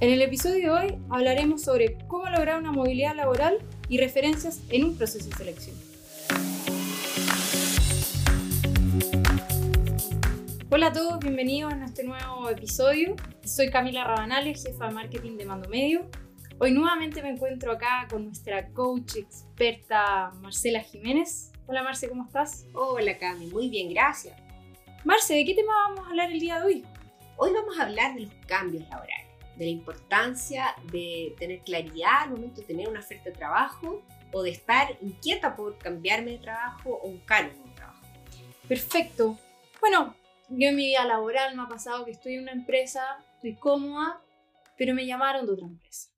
En 0.00 0.10
el 0.10 0.22
episodio 0.22 0.76
de 0.76 0.86
hoy 0.86 0.98
hablaremos 1.10 1.62
sobre 1.62 1.98
cómo 2.06 2.26
lograr 2.26 2.60
una 2.60 2.70
movilidad 2.70 3.16
laboral 3.16 3.58
y 3.88 3.98
referencias 3.98 4.60
en 4.70 4.84
un 4.84 4.96
proceso 4.96 5.28
de 5.28 5.34
selección. 5.34 5.76
Hola 10.70 10.86
a 10.86 10.92
todos, 10.92 11.18
bienvenidos 11.18 11.72
a 11.72 11.84
este 11.84 12.04
nuevo 12.04 12.48
episodio. 12.48 13.16
Soy 13.44 13.70
Camila 13.70 14.04
Rabanales, 14.04 14.64
jefa 14.64 14.86
de 14.86 14.94
marketing 14.94 15.36
de 15.36 15.46
Mando 15.46 15.68
Medio. 15.68 16.08
Hoy 16.60 16.70
nuevamente 16.70 17.20
me 17.20 17.30
encuentro 17.30 17.72
acá 17.72 18.06
con 18.08 18.26
nuestra 18.26 18.68
coach 18.68 19.16
experta 19.16 20.30
Marcela 20.40 20.80
Jiménez. 20.80 21.50
Hola 21.66 21.82
Marce, 21.82 22.08
¿cómo 22.08 22.24
estás? 22.24 22.66
Hola 22.72 23.18
Cami, 23.18 23.48
muy 23.48 23.68
bien, 23.68 23.92
gracias. 23.92 24.40
Marce, 25.04 25.34
¿de 25.34 25.44
qué 25.44 25.54
tema 25.54 25.72
vamos 25.88 26.06
a 26.06 26.10
hablar 26.10 26.30
el 26.30 26.38
día 26.38 26.60
de 26.60 26.66
hoy? 26.66 26.84
Hoy 27.36 27.50
vamos 27.52 27.76
a 27.80 27.82
hablar 27.82 28.14
de 28.14 28.20
los 28.20 28.34
cambios 28.46 28.88
laborales 28.88 29.27
de 29.58 29.64
la 29.64 29.70
importancia 29.70 30.74
de 30.92 31.34
tener 31.36 31.60
claridad 31.62 32.22
al 32.22 32.30
momento 32.30 32.60
de 32.60 32.66
tener 32.66 32.88
una 32.88 33.00
oferta 33.00 33.24
de 33.24 33.36
trabajo 33.36 34.02
o 34.32 34.42
de 34.42 34.50
estar 34.50 34.96
inquieta 35.02 35.56
por 35.56 35.76
cambiarme 35.78 36.32
de 36.32 36.38
trabajo 36.38 37.00
o 37.02 37.10
buscar 37.10 37.50
un 37.50 37.58
nuevo 37.58 37.74
trabajo. 37.74 38.06
Perfecto. 38.68 39.38
Bueno, 39.80 40.14
yo 40.48 40.68
en 40.68 40.76
mi 40.76 40.86
vida 40.86 41.04
laboral 41.04 41.56
me 41.56 41.62
ha 41.62 41.68
pasado 41.68 42.04
que 42.04 42.12
estoy 42.12 42.34
en 42.34 42.42
una 42.42 42.52
empresa, 42.52 43.24
estoy 43.34 43.56
cómoda, 43.56 44.22
pero 44.76 44.94
me 44.94 45.06
llamaron 45.06 45.44
de 45.44 45.52
otra 45.52 45.66
empresa. 45.66 46.10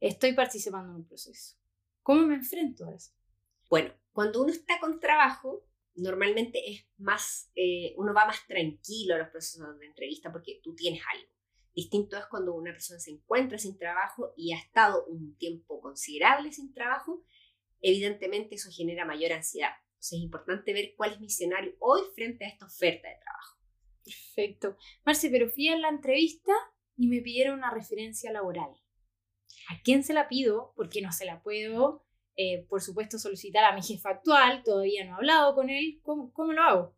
Estoy 0.00 0.32
participando 0.32 0.90
en 0.90 0.96
un 0.96 1.06
proceso. 1.06 1.56
¿Cómo 2.02 2.22
me 2.22 2.34
enfrento 2.34 2.86
a 2.86 2.94
eso? 2.94 3.12
Bueno, 3.68 3.92
cuando 4.12 4.42
uno 4.42 4.50
está 4.50 4.80
con 4.80 4.98
trabajo, 4.98 5.64
normalmente 5.94 6.68
es 6.68 6.84
más, 6.98 7.50
eh, 7.54 7.94
uno 7.96 8.12
va 8.12 8.26
más 8.26 8.44
tranquilo 8.46 9.14
a 9.14 9.18
los 9.18 9.28
procesos 9.28 9.78
de 9.78 9.86
entrevista 9.86 10.32
porque 10.32 10.60
tú 10.64 10.74
tienes 10.74 11.02
algo. 11.14 11.39
Distinto 11.74 12.16
es 12.16 12.26
cuando 12.26 12.54
una 12.54 12.72
persona 12.72 12.98
se 12.98 13.12
encuentra 13.12 13.58
sin 13.58 13.78
trabajo 13.78 14.32
y 14.36 14.52
ha 14.52 14.58
estado 14.58 15.04
un 15.06 15.36
tiempo 15.36 15.80
considerable 15.80 16.52
sin 16.52 16.72
trabajo, 16.72 17.24
evidentemente 17.80 18.56
eso 18.56 18.70
genera 18.70 19.04
mayor 19.04 19.32
ansiedad. 19.32 19.72
Entonces 19.90 20.18
es 20.18 20.24
importante 20.24 20.72
ver 20.72 20.94
cuál 20.96 21.12
es 21.12 21.20
mi 21.20 21.26
escenario 21.26 21.74
hoy 21.78 22.02
frente 22.14 22.44
a 22.44 22.48
esta 22.48 22.66
oferta 22.66 23.08
de 23.08 23.16
trabajo. 23.16 23.58
Perfecto. 24.04 24.76
Marce, 25.04 25.30
pero 25.30 25.48
fui 25.50 25.68
a 25.68 25.78
la 25.78 25.88
entrevista 25.88 26.52
y 26.96 27.06
me 27.06 27.20
pidieron 27.20 27.58
una 27.58 27.70
referencia 27.70 28.32
laboral. 28.32 28.70
¿A 29.68 29.80
quién 29.82 30.02
se 30.02 30.12
la 30.12 30.28
pido? 30.28 30.72
Porque 30.74 31.00
no 31.00 31.12
se 31.12 31.24
la 31.24 31.42
puedo, 31.42 32.04
eh, 32.36 32.66
por 32.68 32.82
supuesto, 32.82 33.18
solicitar 33.18 33.64
a 33.64 33.74
mi 33.74 33.82
jefe 33.82 34.08
actual. 34.08 34.62
Todavía 34.64 35.04
no 35.04 35.12
he 35.12 35.14
hablado 35.16 35.54
con 35.54 35.70
él. 35.70 36.00
¿Cómo, 36.02 36.32
¿Cómo 36.32 36.52
lo 36.52 36.62
hago? 36.62 36.96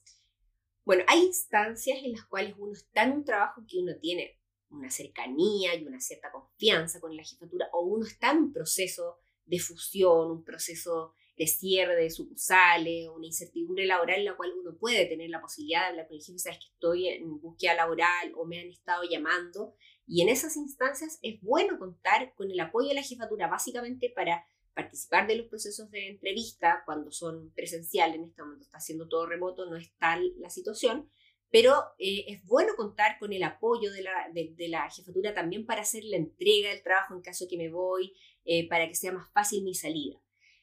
Bueno, 0.84 1.04
hay 1.06 1.20
instancias 1.20 1.98
en 2.02 2.12
las 2.12 2.24
cuales 2.24 2.54
uno 2.58 2.72
está 2.72 3.04
en 3.04 3.12
un 3.12 3.24
trabajo 3.24 3.62
que 3.68 3.78
uno 3.78 3.92
tiene 4.00 4.38
una 4.72 4.90
cercanía 4.90 5.74
y 5.74 5.84
una 5.84 6.00
cierta 6.00 6.30
confianza 6.32 7.00
con 7.00 7.16
la 7.16 7.24
jefatura, 7.24 7.68
o 7.72 7.82
uno 7.82 8.06
está 8.06 8.32
en 8.32 8.38
un 8.38 8.52
proceso 8.52 9.18
de 9.44 9.58
fusión, 9.58 10.30
un 10.30 10.44
proceso 10.44 11.14
de 11.36 11.46
cierre 11.46 11.96
de 11.96 12.10
sucursales, 12.10 13.08
una 13.08 13.26
incertidumbre 13.26 13.86
laboral 13.86 14.20
en 14.20 14.26
la 14.26 14.36
cual 14.36 14.52
uno 14.58 14.76
puede 14.78 15.06
tener 15.06 15.30
la 15.30 15.40
posibilidad 15.40 15.82
de 15.82 15.86
hablar 15.86 16.08
con 16.08 16.16
el 16.16 16.22
jefe, 16.22 16.38
sabes 16.38 16.58
que 16.58 16.72
estoy 16.72 17.08
en 17.08 17.40
búsqueda 17.40 17.74
laboral 17.74 18.32
o 18.36 18.44
me 18.44 18.60
han 18.60 18.68
estado 18.68 19.02
llamando. 19.08 19.74
Y 20.06 20.20
en 20.20 20.28
esas 20.28 20.56
instancias 20.56 21.18
es 21.22 21.40
bueno 21.40 21.78
contar 21.78 22.34
con 22.34 22.50
el 22.50 22.60
apoyo 22.60 22.88
de 22.88 22.94
la 22.94 23.02
jefatura, 23.02 23.48
básicamente 23.48 24.12
para 24.14 24.44
participar 24.74 25.26
de 25.26 25.36
los 25.36 25.46
procesos 25.48 25.90
de 25.90 26.08
entrevista 26.08 26.82
cuando 26.84 27.10
son 27.12 27.50
presenciales, 27.52 28.16
en 28.16 28.24
este 28.24 28.42
momento 28.42 28.64
está 28.64 28.78
haciendo 28.78 29.08
todo 29.08 29.26
remoto, 29.26 29.66
no 29.66 29.76
es 29.76 29.92
tal 29.98 30.32
la 30.38 30.50
situación, 30.50 31.10
pero 31.52 31.74
eh, 31.98 32.24
es 32.28 32.44
bueno 32.46 32.72
contar 32.76 33.18
con 33.18 33.34
el 33.34 33.42
apoyo 33.42 33.92
de 33.92 34.02
la, 34.02 34.30
de, 34.32 34.68
la, 34.68 34.90
jefatura 34.90 35.34
también 35.34 35.66
para 35.66 35.82
hacer 35.82 36.02
la 36.02 36.16
entrega 36.16 36.70
del 36.70 36.82
trabajo 36.82 37.14
en 37.14 37.20
caso 37.20 37.44
que 37.48 37.58
me 37.58 37.70
voy, 37.70 38.14
eh, 38.46 38.66
para 38.68 38.88
que 38.88 38.94
sea 38.94 39.12
más 39.12 39.30
fácil 39.32 39.62
mi 39.62 39.74
salida. 39.74 40.18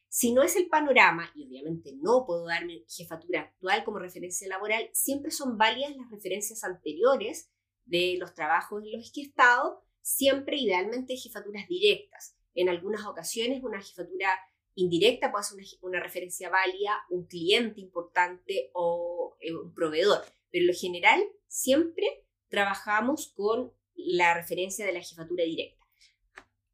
Si 0.08 0.34
no 0.34 0.42
es 0.42 0.56
el 0.56 0.68
panorama, 0.68 1.32
y 1.36 1.46
obviamente 1.46 1.94
no 2.02 2.26
puedo 2.26 2.48
dar 2.48 2.66
mi 2.66 2.84
jefatura 2.90 3.42
actual 3.42 3.84
como 3.84 4.00
referencia 4.00 4.48
laboral, 4.48 4.90
siempre 4.92 5.30
son 5.30 5.60
válidas 5.60 5.96
las 5.96 6.10
referencias 6.10 6.64
anteriores 6.64 7.52
de 7.86 8.16
los 8.18 8.34
trabajos 8.34 8.84
en 8.84 8.98
los 8.98 9.12
que 9.14 9.22
he 9.22 9.26
estado, 9.26 9.84
siempre 10.02 10.58
idealmente 10.58 11.16
jefaturas 11.16 11.68
directas. 11.68 12.36
En 12.56 12.68
algunas 12.68 13.06
ocasiones 13.06 13.64
una 13.64 13.80
jefatura 13.80 14.30
indirecta 14.74 15.32
puede 15.32 15.44
ser 15.44 15.58
una, 15.58 15.68
una 15.82 16.00
referencia 16.00 16.50
válida, 16.50 16.98
un 17.12 17.28
cliente 17.28 17.80
importante 17.80 18.72
o 18.74 19.38
eh, 19.40 19.54
un 19.54 19.72
proveedor 19.76 20.24
pero 20.52 20.64
en 20.64 20.68
lo 20.68 20.74
general 20.74 21.22
siempre 21.48 22.26
trabajamos 22.50 23.34
con 23.36 23.74
la 23.96 24.34
referencia 24.34 24.86
de 24.86 24.94
la 24.94 25.02
jefatura 25.02 25.44
directa. 25.44 25.86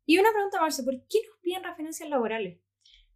Y 0.05 0.19
una 0.19 0.31
pregunta, 0.31 0.61
Marce, 0.61 0.83
¿por 0.83 0.93
qué 1.07 1.19
nos 1.27 1.39
piden 1.41 1.63
referencias 1.63 2.09
laborales? 2.09 2.59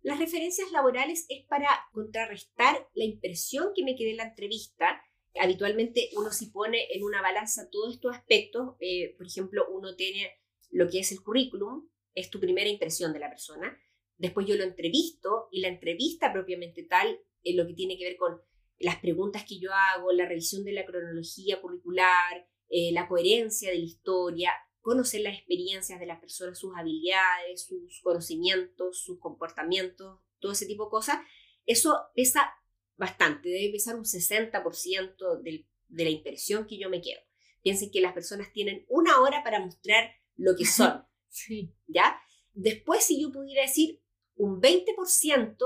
Las 0.01 0.19
referencias 0.19 0.71
laborales 0.71 1.25
es 1.29 1.45
para 1.45 1.67
contrarrestar 1.91 2.87
la 2.93 3.03
impresión 3.03 3.73
que 3.75 3.83
me 3.83 3.95
quedé 3.95 4.11
en 4.11 4.17
la 4.17 4.29
entrevista. 4.29 5.01
Habitualmente 5.39 6.09
uno 6.15 6.31
si 6.31 6.47
pone 6.47 6.87
en 6.91 7.03
una 7.03 7.21
balanza 7.21 7.69
todos 7.69 7.95
estos 7.95 8.15
aspectos, 8.15 8.75
eh, 8.79 9.15
por 9.17 9.27
ejemplo, 9.27 9.65
uno 9.69 9.95
tiene 9.95 10.31
lo 10.71 10.89
que 10.89 10.99
es 10.99 11.11
el 11.11 11.21
currículum, 11.21 11.89
es 12.15 12.29
tu 12.29 12.39
primera 12.39 12.69
impresión 12.69 13.13
de 13.13 13.19
la 13.19 13.29
persona. 13.29 13.77
Después 14.17 14.47
yo 14.47 14.55
lo 14.55 14.63
entrevisto 14.63 15.47
y 15.51 15.61
la 15.61 15.67
entrevista 15.67 16.31
propiamente 16.33 16.83
tal, 16.83 17.19
es 17.43 17.55
lo 17.55 17.67
que 17.67 17.73
tiene 17.73 17.97
que 17.97 18.05
ver 18.05 18.17
con 18.17 18.41
las 18.79 18.97
preguntas 18.97 19.45
que 19.45 19.59
yo 19.59 19.71
hago, 19.73 20.11
la 20.11 20.27
revisión 20.27 20.63
de 20.63 20.73
la 20.73 20.85
cronología 20.85 21.61
curricular, 21.61 22.47
eh, 22.69 22.91
la 22.93 23.07
coherencia 23.07 23.69
de 23.69 23.77
la 23.77 23.85
historia, 23.85 24.53
conocer 24.81 25.21
las 25.21 25.37
experiencias 25.37 25.99
de 25.99 26.05
las 26.05 26.19
personas, 26.19 26.57
sus 26.57 26.75
habilidades, 26.75 27.65
sus 27.65 27.99
conocimientos, 28.01 29.01
sus 29.03 29.19
comportamientos, 29.19 30.19
todo 30.39 30.53
ese 30.53 30.65
tipo 30.65 30.85
de 30.85 30.91
cosas, 30.91 31.19
eso 31.65 31.97
pesa 32.15 32.53
bastante, 32.95 33.49
debe 33.49 33.73
pesar 33.73 33.95
un 33.95 34.05
60% 34.05 35.41
de 35.41 36.03
la 36.03 36.09
impresión 36.09 36.65
que 36.65 36.77
yo 36.77 36.89
me 36.89 37.01
quedo. 37.01 37.19
Piensen 37.61 37.91
que 37.91 38.01
las 38.01 38.13
personas 38.13 38.51
tienen 38.53 38.85
una 38.87 39.19
hora 39.21 39.43
para 39.43 39.59
mostrar 39.59 40.11
lo 40.35 40.55
que 40.55 40.65
son. 40.65 41.05
sí. 41.29 41.73
¿Ya? 41.87 42.19
Después, 42.53 43.03
si 43.03 43.21
yo 43.21 43.31
pudiera 43.31 43.63
decir 43.63 44.01
un 44.35 44.61
20%, 44.61 45.57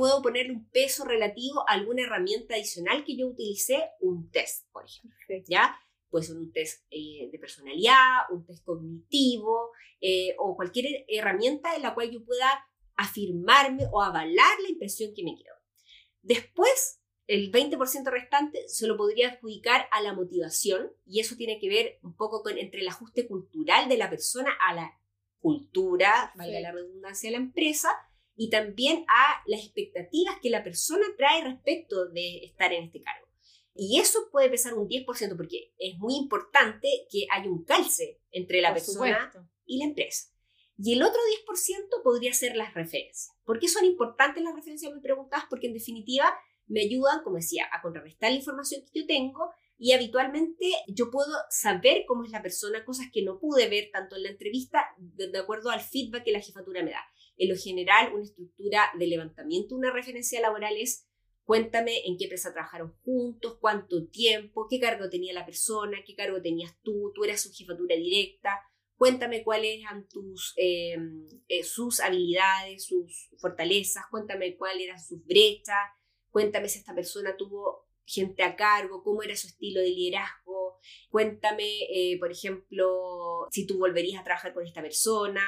puedo 0.00 0.22
ponerle 0.22 0.52
un 0.52 0.66
peso 0.70 1.04
relativo 1.04 1.60
a 1.68 1.74
alguna 1.74 2.04
herramienta 2.04 2.54
adicional 2.54 3.04
que 3.04 3.18
yo 3.18 3.26
utilicé, 3.26 3.90
un 4.00 4.30
test, 4.30 4.66
por 4.72 4.86
ejemplo. 4.86 5.18
¿Ya? 5.46 5.78
Puede 6.08 6.24
ser 6.24 6.38
un 6.38 6.50
test 6.52 6.86
eh, 6.90 7.28
de 7.30 7.38
personalidad, 7.38 8.22
un 8.30 8.46
test 8.46 8.64
cognitivo 8.64 9.72
eh, 10.00 10.34
o 10.38 10.56
cualquier 10.56 11.04
herramienta 11.06 11.76
en 11.76 11.82
la 11.82 11.92
cual 11.92 12.10
yo 12.10 12.24
pueda 12.24 12.48
afirmarme 12.96 13.88
o 13.92 14.00
avalar 14.00 14.58
la 14.62 14.70
impresión 14.70 15.12
que 15.14 15.22
me 15.22 15.36
quedo. 15.36 15.54
Después, 16.22 17.02
el 17.26 17.52
20% 17.52 18.10
restante 18.10 18.66
se 18.68 18.86
lo 18.86 18.96
podría 18.96 19.28
adjudicar 19.28 19.86
a 19.92 20.00
la 20.00 20.14
motivación 20.14 20.90
y 21.04 21.20
eso 21.20 21.36
tiene 21.36 21.58
que 21.60 21.68
ver 21.68 21.98
un 22.02 22.16
poco 22.16 22.42
con 22.42 22.56
entre 22.56 22.80
el 22.80 22.88
ajuste 22.88 23.28
cultural 23.28 23.90
de 23.90 23.98
la 23.98 24.08
persona 24.08 24.50
a 24.66 24.74
la 24.74 24.98
cultura, 25.40 26.32
valga 26.36 26.58
la 26.60 26.72
redundancia 26.72 27.28
de 27.28 27.36
la 27.36 27.42
empresa, 27.42 27.90
y 28.40 28.48
también 28.48 29.04
a 29.06 29.42
las 29.44 29.60
expectativas 29.60 30.38
que 30.40 30.48
la 30.48 30.64
persona 30.64 31.04
trae 31.18 31.44
respecto 31.44 32.08
de 32.08 32.38
estar 32.38 32.72
en 32.72 32.84
este 32.84 33.02
cargo. 33.02 33.26
Y 33.74 34.00
eso 34.00 34.18
puede 34.32 34.48
pesar 34.48 34.72
un 34.72 34.88
10% 34.88 35.36
porque 35.36 35.74
es 35.76 35.98
muy 35.98 36.14
importante 36.14 36.88
que 37.10 37.26
haya 37.30 37.50
un 37.50 37.66
calce 37.66 38.18
entre 38.30 38.62
la 38.62 38.72
persona 38.72 39.30
y 39.66 39.80
la 39.80 39.84
empresa. 39.84 40.30
Y 40.78 40.94
el 40.94 41.02
otro 41.02 41.20
10% 41.46 42.02
podría 42.02 42.32
ser 42.32 42.56
las 42.56 42.72
referencias. 42.72 43.36
¿Por 43.44 43.58
qué 43.58 43.68
son 43.68 43.84
importantes 43.84 44.42
las 44.42 44.54
referencias? 44.54 44.90
Me 44.90 45.02
preguntas 45.02 45.44
porque 45.50 45.66
en 45.66 45.74
definitiva 45.74 46.34
me 46.66 46.80
ayudan, 46.80 47.22
como 47.22 47.36
decía, 47.36 47.66
a 47.70 47.82
contrarrestar 47.82 48.30
la 48.30 48.38
información 48.38 48.80
que 48.90 49.00
yo 49.00 49.06
tengo 49.06 49.50
y 49.76 49.92
habitualmente 49.92 50.72
yo 50.88 51.10
puedo 51.10 51.36
saber 51.50 52.04
cómo 52.08 52.24
es 52.24 52.30
la 52.30 52.40
persona, 52.40 52.86
cosas 52.86 53.08
que 53.12 53.22
no 53.22 53.38
pude 53.38 53.68
ver 53.68 53.90
tanto 53.92 54.16
en 54.16 54.22
la 54.22 54.30
entrevista 54.30 54.86
de 54.96 55.38
acuerdo 55.38 55.68
al 55.68 55.82
feedback 55.82 56.24
que 56.24 56.32
la 56.32 56.40
jefatura 56.40 56.82
me 56.82 56.92
da. 56.92 57.04
En 57.40 57.48
lo 57.48 57.56
general, 57.56 58.12
una 58.12 58.24
estructura 58.24 58.90
de 58.98 59.06
levantamiento, 59.06 59.74
una 59.74 59.90
referencia 59.90 60.42
laboral 60.42 60.76
es 60.76 61.08
cuéntame 61.44 62.06
en 62.06 62.18
qué 62.18 62.24
empresa 62.24 62.52
trabajaron 62.52 62.92
juntos, 63.02 63.56
cuánto 63.58 64.06
tiempo, 64.08 64.66
qué 64.68 64.78
cargo 64.78 65.08
tenía 65.08 65.32
la 65.32 65.46
persona, 65.46 66.04
qué 66.06 66.14
cargo 66.14 66.42
tenías 66.42 66.76
tú, 66.82 67.12
tú 67.14 67.24
eras 67.24 67.40
su 67.40 67.50
jefatura 67.50 67.96
directa, 67.96 68.60
cuéntame 68.96 69.42
cuáles 69.42 69.80
eran 69.80 70.06
tus, 70.06 70.52
em, 70.58 71.26
eh, 71.48 71.64
sus 71.64 72.00
habilidades, 72.00 72.84
sus 72.84 73.30
fortalezas, 73.38 74.04
cuéntame 74.10 74.58
cuáles 74.58 74.84
eran 74.84 75.00
sus 75.00 75.24
brechas, 75.24 75.78
cuéntame 76.28 76.68
si 76.68 76.80
esta 76.80 76.94
persona 76.94 77.38
tuvo 77.38 77.88
gente 78.12 78.42
a 78.42 78.56
cargo, 78.56 79.02
cómo 79.02 79.22
era 79.22 79.36
su 79.36 79.46
estilo 79.46 79.80
de 79.80 79.90
liderazgo, 79.90 80.78
cuéntame, 81.10 81.82
eh, 81.90 82.18
por 82.18 82.30
ejemplo, 82.30 83.46
si 83.50 83.66
tú 83.66 83.78
volverías 83.78 84.20
a 84.20 84.24
trabajar 84.24 84.52
con 84.52 84.66
esta 84.66 84.82
persona. 84.82 85.42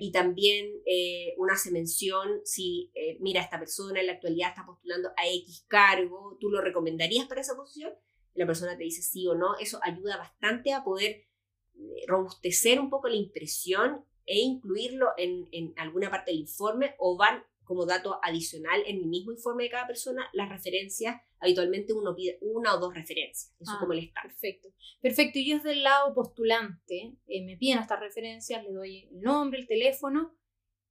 Y 0.00 0.12
también 0.12 0.66
eh, 0.86 1.34
uno 1.36 1.52
hace 1.52 1.70
mención 1.70 2.40
si, 2.44 2.90
eh, 2.94 3.18
mira, 3.20 3.42
esta 3.42 3.58
persona 3.58 4.00
en 4.00 4.06
la 4.06 4.14
actualidad 4.14 4.50
está 4.50 4.64
postulando 4.64 5.10
a 5.16 5.28
X 5.28 5.64
cargo, 5.68 6.38
¿tú 6.40 6.48
lo 6.48 6.60
recomendarías 6.60 7.26
para 7.26 7.40
esa 7.40 7.56
posición? 7.56 7.92
la 8.34 8.46
persona 8.46 8.76
te 8.76 8.84
dice 8.84 9.02
sí 9.02 9.26
o 9.28 9.34
no, 9.34 9.56
eso 9.58 9.78
ayuda 9.82 10.16
bastante 10.16 10.72
a 10.72 10.82
poder 10.82 11.24
robustecer 12.06 12.80
un 12.80 12.90
poco 12.90 13.08
la 13.08 13.16
impresión 13.16 14.04
e 14.26 14.40
incluirlo 14.40 15.10
en, 15.16 15.48
en 15.52 15.72
alguna 15.76 16.10
parte 16.10 16.30
del 16.30 16.40
informe 16.40 16.94
o 16.98 17.16
van 17.16 17.44
como 17.64 17.86
dato 17.86 18.18
adicional 18.22 18.82
en 18.86 18.98
el 18.98 19.06
mismo 19.06 19.32
informe 19.32 19.64
de 19.64 19.70
cada 19.70 19.86
persona 19.86 20.28
las 20.32 20.48
referencias. 20.48 21.20
Habitualmente 21.38 21.92
uno 21.92 22.14
pide 22.14 22.38
una 22.40 22.74
o 22.74 22.78
dos 22.78 22.94
referencias. 22.94 23.54
Eso 23.60 23.72
es 23.72 23.78
como 23.78 23.92
el 23.92 23.98
ah, 23.98 24.02
estándar. 24.02 24.32
Perfecto. 24.32 24.68
Perfecto. 25.00 25.38
Y 25.38 25.50
yo 25.50 25.56
desde 25.56 25.72
el 25.72 25.82
lado 25.82 26.14
postulante 26.14 27.16
eh, 27.26 27.44
me 27.44 27.56
piden 27.56 27.78
estas 27.78 28.00
referencias, 28.00 28.62
le 28.64 28.72
doy 28.72 29.08
el 29.10 29.20
nombre, 29.20 29.60
el 29.60 29.66
teléfono. 29.66 30.34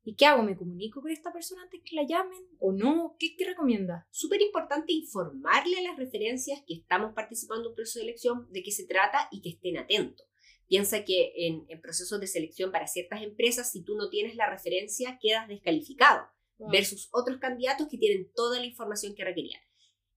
¿Y 0.06 0.16
qué 0.16 0.26
hago? 0.26 0.44
¿Me 0.44 0.58
comunico 0.58 1.02
con 1.02 1.12
esta 1.12 1.32
persona 1.32 1.64
antes 1.64 1.82
que 1.82 1.96
la 1.96 2.04
llamen 2.04 2.46
o 2.60 2.74
no? 2.74 3.16
¿Qué, 3.18 3.38
qué 3.38 3.46
recomienda? 3.46 4.06
Súper 4.12 4.42
importante 4.42 4.92
informarle 4.92 5.78
a 5.78 5.84
las 5.84 5.98
referencias 5.98 6.62
que 6.68 6.74
estamos 6.74 7.14
participando 7.14 7.64
en 7.64 7.70
un 7.70 7.76
proceso 7.76 8.00
de 8.00 8.06
elección 8.06 8.52
de 8.52 8.64
qué 8.64 8.72
se 8.72 8.86
trata 8.86 9.30
y 9.32 9.42
que 9.42 9.50
estén 9.50 9.78
atentos. 9.78 10.28
Piensa 10.68 11.06
que 11.06 11.32
en, 11.38 11.66
en 11.70 11.80
procesos 11.80 12.20
de 12.20 12.28
selección 12.28 12.72
para 12.72 12.88
ciertas 12.88 13.22
empresas, 13.22 13.72
si 13.72 13.82
tú 13.84 13.96
no 13.96 14.10
tienes 14.10 14.36
la 14.36 14.50
referencia, 14.50 15.20
quedas 15.22 15.48
descalificado 15.48 16.28
versus 16.72 17.10
otros 17.12 17.40
candidatos 17.40 17.88
que 17.90 17.98
tienen 17.98 18.32
toda 18.36 18.60
la 18.60 18.66
información 18.66 19.16
que 19.16 19.26
requerían. 19.26 19.62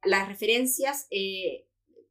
Las 0.05 0.29
referencias, 0.29 1.07
eh, 1.11 1.67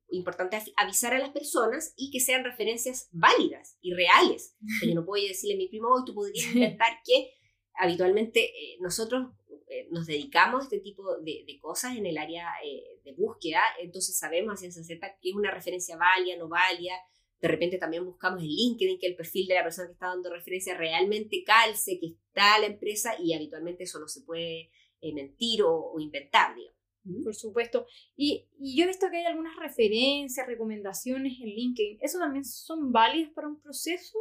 importante 0.09 0.61
avisar 0.77 1.13
a 1.13 1.19
las 1.19 1.29
personas 1.29 1.93
y 1.95 2.11
que 2.11 2.19
sean 2.19 2.43
referencias 2.43 3.09
válidas 3.11 3.77
y 3.81 3.93
reales. 3.93 4.55
yo 4.85 4.95
no 4.95 5.05
puedo 5.05 5.25
decirle 5.25 5.55
a 5.55 5.57
mi 5.57 5.67
primo, 5.67 5.89
hoy 5.89 6.03
tú 6.05 6.13
podrías 6.13 6.53
inventar 6.53 6.99
que 7.03 7.31
habitualmente 7.73 8.45
eh, 8.45 8.77
nosotros 8.79 9.31
eh, 9.67 9.87
nos 9.91 10.05
dedicamos 10.05 10.61
a 10.61 10.63
este 10.63 10.79
tipo 10.79 11.17
de, 11.17 11.43
de 11.45 11.59
cosas 11.59 11.97
en 11.97 12.05
el 12.05 12.17
área 12.17 12.47
eh, 12.63 13.01
de 13.03 13.13
búsqueda, 13.13 13.61
entonces 13.79 14.17
sabemos 14.17 14.53
a 14.53 14.57
ciencia 14.57 14.83
cierta 14.83 15.17
que 15.21 15.29
es 15.29 15.35
una 15.35 15.51
referencia 15.51 15.97
válida, 15.97 16.37
no 16.37 16.47
válida, 16.47 16.93
de 17.41 17.47
repente 17.47 17.77
también 17.77 18.05
buscamos 18.05 18.41
en 18.41 18.47
LinkedIn 18.47 18.99
que 18.99 19.07
el 19.07 19.15
perfil 19.15 19.47
de 19.47 19.55
la 19.55 19.63
persona 19.63 19.87
que 19.87 19.93
está 19.93 20.07
dando 20.07 20.31
referencia 20.31 20.77
realmente 20.77 21.43
calce, 21.43 21.99
que 21.99 22.07
está 22.07 22.57
la 22.59 22.67
empresa 22.67 23.15
y 23.19 23.33
habitualmente 23.33 23.83
eso 23.83 23.99
no 23.99 24.07
se 24.07 24.21
puede 24.21 24.71
eh, 25.01 25.13
mentir 25.13 25.61
o, 25.63 25.93
inventar, 25.99 26.55
digamos. 26.55 26.75
Por 27.23 27.35
supuesto. 27.35 27.85
Y, 28.15 28.47
y, 28.59 28.75
yo 28.75 28.85
he 28.85 28.87
visto 28.87 29.07
que 29.11 29.17
hay 29.17 29.25
algunas 29.25 29.55
referencias, 29.57 30.47
recomendaciones 30.47 31.33
en 31.39 31.49
LinkedIn. 31.49 31.99
¿Eso 32.01 32.17
también 32.17 32.43
son 32.43 32.91
válidas 32.91 33.31
para 33.31 33.47
un 33.47 33.61
proceso? 33.61 34.17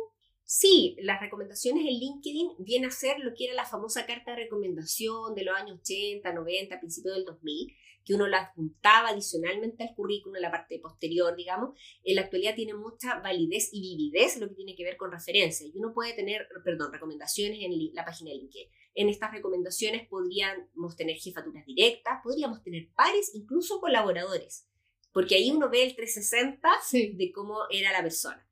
Sí, 0.47 0.95
las 1.01 1.21
recomendaciones 1.21 1.87
en 1.87 1.99
LinkedIn 1.99 2.51
vienen 2.59 2.91
a 2.91 2.93
ser 2.93 3.19
lo 3.21 3.33
que 3.35 3.47
era 3.47 3.55
la 3.55 3.65
famosa 3.65 4.05
carta 4.05 4.33
de 4.33 4.45
recomendación 4.45 5.35
de 5.35 5.45
los 5.45 5.57
años 5.57 5.79
80, 5.81 6.31
90, 6.35 6.81
principios 6.81 7.15
del 7.15 7.25
2000, 7.25 7.75
que 8.05 8.15
uno 8.15 8.27
la 8.27 8.39
adjuntaba 8.39 9.09
adicionalmente 9.09 9.83
al 9.85 9.95
currículum 9.95 10.37
en 10.37 10.43
la 10.43 10.51
parte 10.51 10.79
posterior, 10.79 11.35
digamos, 11.35 11.79
en 12.03 12.17
la 12.17 12.23
actualidad 12.23 12.55
tiene 12.55 12.75
mucha 12.75 13.19
validez 13.21 13.71
y 13.73 13.81
vividez 13.81 14.37
lo 14.39 14.49
que 14.49 14.55
tiene 14.55 14.77
que 14.77 14.85
ver 14.85 14.97
con 14.97 15.11
referencias. 15.11 15.71
Y 15.75 15.79
uno 15.79 15.93
puede 15.95 16.15
tener, 16.15 16.47
perdón, 16.65 16.93
recomendaciones 16.93 17.59
en 17.62 17.95
la 17.95 18.05
página 18.05 18.31
de 18.31 18.37
LinkedIn. 18.37 18.69
En 18.95 19.09
estas 19.09 19.33
recomendaciones 19.33 20.06
podríamos 20.09 20.97
tener 20.97 21.17
jefaturas 21.17 21.65
directas, 21.67 22.21
podríamos 22.23 22.62
tener 22.62 22.89
pares, 22.95 23.33
incluso 23.35 23.81
colaboradores, 23.81 24.69
porque 25.12 25.37
ahí 25.37 25.51
uno 25.51 25.71
ve 25.71 25.85
el 25.85 25.97
360 25.97 26.69
de 27.17 27.33
cómo 27.33 27.61
era 27.71 27.93
la 27.93 28.03
persona 28.03 28.45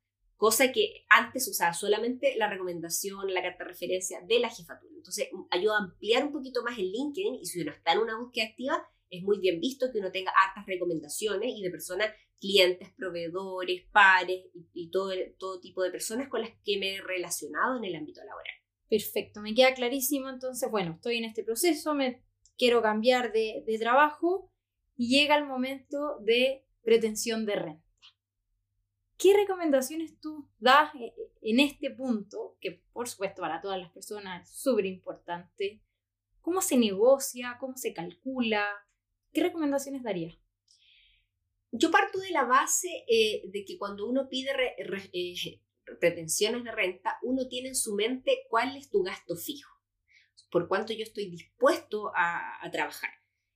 cosa 0.43 0.73
que 0.73 1.07
antes 1.09 1.47
usaba 1.47 1.73
solamente 1.73 2.35
la 2.37 2.51
recomendación, 2.51 3.33
la 3.33 3.43
carta 3.43 3.63
de 3.63 3.71
referencia 3.71 4.21
de 4.23 4.41
la 4.41 4.51
jefatura. 4.51 4.93
Entonces, 4.97 5.29
ayuda 5.51 5.77
a 5.77 5.85
ampliar 5.85 6.25
un 6.25 6.33
poquito 6.33 6.65
más 6.65 6.77
el 6.81 6.91
LinkedIn 6.91 7.37
y 7.37 7.47
si 7.47 7.61
uno 7.61 7.71
está 7.71 7.93
en 7.93 8.01
una 8.01 8.19
búsqueda 8.19 8.47
activa, 8.47 8.85
es 9.13 9.23
muy 9.23 9.39
bien 9.39 9.61
visto 9.61 9.93
que 9.93 9.99
uno 9.99 10.11
tenga 10.11 10.33
hartas 10.33 10.65
recomendaciones 10.67 11.53
y 11.55 11.63
de 11.63 11.71
personas, 11.71 12.11
clientes, 12.41 12.91
proveedores, 12.97 13.83
pares 13.93 14.47
y, 14.73 14.91
todo, 14.91 15.13
todo 15.39 15.61
tipo 15.61 15.83
de 15.83 15.91
personas 15.91 16.29
con 16.29 16.41
las 16.41 16.51
que 16.65 16.79
me 16.79 16.95
he 16.95 17.03
relacionado 17.03 17.77
en 17.77 17.85
el 17.85 17.95
ámbito 17.95 18.25
laboral. 18.25 18.55
Perfecto, 18.89 19.43
me 19.43 19.55
queda 19.55 19.75
clarísimo. 19.75 20.31
Entonces, 20.31 20.71
bueno, 20.71 20.93
estoy 20.93 21.19
en 21.19 21.27
este 21.27 21.45
proceso, 21.45 21.95
me 21.95 22.25
quiero 22.57 22.81
cambiar 22.81 23.33
de, 23.33 23.63
de 23.67 23.79
trabajo 23.79 24.51
y 24.97 25.09
llega 25.09 25.37
el 25.37 25.45
momento 25.45 26.19
de 26.21 26.65
pretensión 26.83 27.45
de 27.45 27.57
renta. 27.57 27.93
¿Qué 29.19 29.35
recomendaciones 29.35 30.19
tú 30.21 30.49
das 30.59 30.93
eh, 30.95 31.15
en 31.43 31.61
este 31.61 31.91
punto, 31.91 32.57
que 32.61 32.83
por 32.93 33.09
supuesto 33.09 33.43
para 33.43 33.61
todas 33.61 33.79
las 33.79 33.93
personas 33.93 34.49
es 34.49 34.57
súper 34.59 34.87
importante? 34.87 35.83
¿Cómo 36.41 36.63
se 36.63 36.79
negocia? 36.79 37.59
¿Cómo 37.61 37.77
se 37.77 37.93
calcula? 37.93 38.67
¿Qué 39.33 39.43
recomendaciones 39.43 40.03
daría? 40.03 40.39
Yo 41.71 41.91
parto 41.91 42.19
de 42.19 42.31
la 42.31 42.45
base 42.45 43.05
eh, 43.09 43.43
de 43.47 43.65
que 43.65 43.79
cuando 43.79 44.07
uno 44.07 44.29
pide 44.29 44.51
eh, 44.77 45.61
pretensiones 45.99 46.65
de 46.65 46.73
renta, 46.73 47.19
uno 47.23 47.49
tiene 47.49 47.69
en 47.69 47.75
su 47.75 47.95
mente 47.95 48.45
cuál 48.51 48.77
es 48.77 48.91
tu 48.91 49.03
gasto 49.03 49.35
fijo, 49.37 49.73
por 50.51 50.69
cuánto 50.69 50.93
yo 50.93 51.03
estoy 51.03 51.31
dispuesto 51.31 52.13
a, 52.15 52.61
trabajar. 52.71 53.11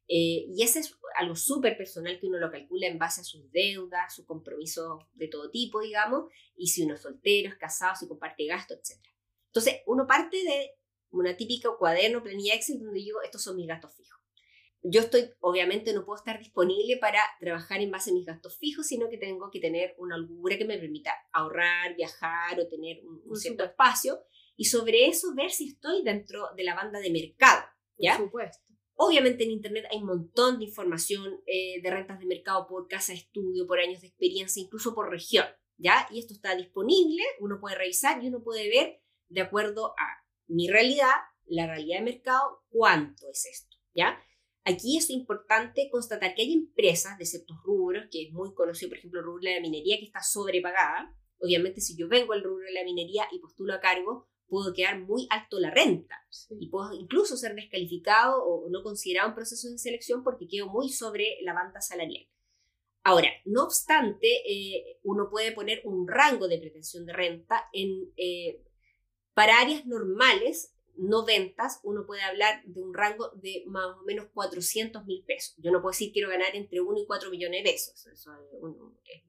Eh, 0.09 0.47
y 0.49 0.63
ese 0.63 0.79
es 0.79 0.97
algo 1.19 1.37
súper 1.37 1.77
personal 1.77 2.19
que 2.19 2.27
uno 2.27 2.39
lo 2.39 2.51
calcula 2.51 2.87
en 2.87 2.99
base 2.99 3.21
a 3.21 3.25
sus 3.25 3.51
deudas, 3.53 4.15
sus 4.15 4.25
compromisos 4.25 5.05
de 5.13 5.29
todo 5.29 5.51
tipo, 5.51 5.83
digamos, 5.83 6.33
y 6.57 6.69
si 6.69 6.85
uno 6.85 6.95
es 6.95 7.03
soltero, 7.03 7.51
es 7.51 7.57
casado, 7.57 7.97
si 7.97 8.09
comparte 8.09 8.47
gastos, 8.47 8.79
etc. 8.79 9.05
Entonces, 9.49 9.83
uno 9.85 10.07
parte 10.07 10.39
de 10.39 10.71
una 11.11 11.37
típica 11.37 11.69
cuaderno, 11.79 12.23
planilla 12.23 12.55
Excel, 12.55 12.79
donde 12.79 13.01
digo, 13.01 13.21
estos 13.21 13.43
son 13.43 13.57
mis 13.57 13.67
gastos 13.67 13.95
fijos 13.95 14.17
yo 14.89 15.01
estoy, 15.01 15.31
obviamente 15.41 15.93
no 15.93 16.05
puedo 16.05 16.17
estar 16.17 16.39
disponible 16.39 16.97
para 16.99 17.21
trabajar 17.41 17.81
en 17.81 17.91
base 17.91 18.11
a 18.11 18.15
mis 18.15 18.27
gastos 18.27 18.57
fijos, 18.59 18.87
sino 18.87 19.09
que 19.09 19.19
tengo 19.19 19.51
que 19.51 19.61
tener 19.61 19.95
una 19.99 20.17
holgura 20.17 20.57
que 20.57 20.65
me 20.65 20.79
permita 20.79 21.13
ahorrar, 21.33 21.97
viajar 21.97 22.61
o 22.61 22.69
tener 22.69 23.03
un, 23.05 23.37
cierto 23.37 23.65
espacio 23.65 24.21
y 24.57 24.67
sobre 24.67 25.07
eso 25.07 25.35
ver 25.35 25.51
si 25.51 25.71
estoy 25.71 26.03
dentro 26.03 26.49
de 26.57 26.65
la 26.65 26.75
banda 26.75 27.01
de 27.01 27.11
mercado. 27.11 27.65
¿ya? 27.99 28.17
Por 28.17 28.27
supuesto. 28.27 28.65
Obviamente 28.95 29.45
en 29.45 29.51
Internet 29.51 29.87
hay 29.91 29.99
un 29.99 30.07
montón 30.07 30.59
de 30.59 30.65
información 30.65 31.43
eh, 31.47 31.83
de 31.83 31.91
rentas 31.91 32.19
de 32.19 32.27
mercado 32.27 32.67
por 32.67 32.89
casa 32.89 33.13
de 33.13 33.19
estudio, 33.19 33.67
por 33.67 33.79
años 33.79 34.01
de 34.01 34.07
experiencia, 34.07 34.63
incluso 34.63 34.95
por 34.95 35.11
región, 35.11 35.45
¿ya? 35.77 36.09
Y 36.11 36.19
esto 36.19 36.33
está 36.33 36.57
disponible, 36.57 37.23
uno 37.41 37.61
puede 37.61 37.77
revisar 37.77 38.25
y 38.25 38.29
uno 38.29 38.43
puede 38.43 38.71
ver 38.71 39.03
de 39.29 39.43
acuerdo 39.43 39.93
a 39.99 40.25
mi 40.47 40.71
realidad, 40.71 41.13
la 41.45 41.67
realidad 41.67 41.99
de 41.99 42.05
mercado, 42.05 42.65
cuánto 42.71 43.29
es 43.29 43.45
esto, 43.45 43.77
¿ya? 43.95 44.19
Aquí 44.69 44.99
es 44.99 45.11
importante 45.11 45.89
constatar 45.93 46.35
que 46.35 46.43
hay 46.43 46.53
empresas 46.53 47.17
de 47.19 47.25
ciertos 47.25 47.57
rubros, 47.63 48.07
que 48.11 48.25
es 48.25 48.33
muy 48.33 48.53
conocido, 48.53 48.89
por 48.89 48.99
ejemplo, 48.99 49.21
el 49.21 49.27
rubro 49.27 49.45
de 49.45 49.55
la 49.55 49.61
minería, 49.61 49.97
que 49.97 50.07
está 50.07 50.23
sobrepagada. 50.23 51.17
Obviamente, 51.39 51.81
si 51.81 51.97
yo 51.97 52.09
vengo 52.09 52.33
al 52.33 52.43
rubro 52.43 52.65
de 52.67 52.73
la 52.73 52.83
minería 52.83 53.29
y 53.31 53.39
postulo 53.39 53.75
a 53.75 53.81
cargo, 53.81 54.29
puedo 54.49 54.75
quedar 54.75 55.01
muy 55.01 55.29
alto 55.31 55.61
la 55.61 55.71
renta 55.71 56.17
y 56.59 56.69
puedo 56.69 56.93
incluso 56.95 57.37
ser 57.37 57.55
descalificado 57.55 58.43
o 58.45 58.69
no 58.69 58.83
considerado 58.83 59.29
un 59.29 59.37
proceso 59.37 59.71
de 59.71 59.79
selección 59.79 60.25
porque 60.25 60.49
quedo 60.49 60.67
muy 60.67 60.89
sobre 60.89 61.39
la 61.43 61.55
banda 61.55 61.81
salarial. 61.81 62.27
Ahora, 63.05 63.29
no 63.45 63.63
obstante, 63.63 64.27
eh, 64.51 64.99
uno 65.05 65.29
puede 65.31 65.53
poner 65.53 65.81
un 65.85 66.09
rango 66.09 66.49
de 66.49 66.59
pretensión 66.59 67.07
de 67.07 67.13
renta 67.13 67.69
en, 67.73 68.13
eh, 68.17 68.65
para 69.33 69.61
áreas 69.61 69.87
normales 69.87 70.76
no 70.97 71.25
ventas, 71.25 71.81
uno 71.83 72.07
puede 72.07 72.23
hablar 72.23 72.63
de 72.65 72.83
un 72.83 72.95
rango 72.95 73.31
de 73.37 73.65
más 73.67 73.97
o 73.99 74.03
menos 74.05 74.29
400 74.33 75.05
mil 75.07 75.25
pesos. 75.25 75.55
Yo 75.59 75.71
no 75.71 75.81
puedo 75.81 75.93
decir 75.93 76.13
quiero 76.13 76.29
ganar 76.29 76.55
entre 76.55 76.81
1 76.81 77.01
y 77.01 77.07
4 77.07 77.31
millones 77.31 77.65
de 77.65 77.71
pesos, 77.71 78.07
eso 78.07 78.31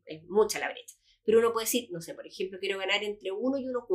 es, 0.05 0.24
mucha 0.27 0.59
la 0.59 0.69
brecha. 0.69 0.95
Pero 1.24 1.39
uno 1.39 1.51
puede 1.51 1.65
decir, 1.65 1.89
no 1.91 2.00
sé, 2.00 2.13
por 2.13 2.25
ejemplo, 2.25 2.57
quiero 2.59 2.79
ganar 2.79 3.03
entre 3.03 3.31
1 3.31 3.57
y 3.57 3.65
1,4. 3.65 3.88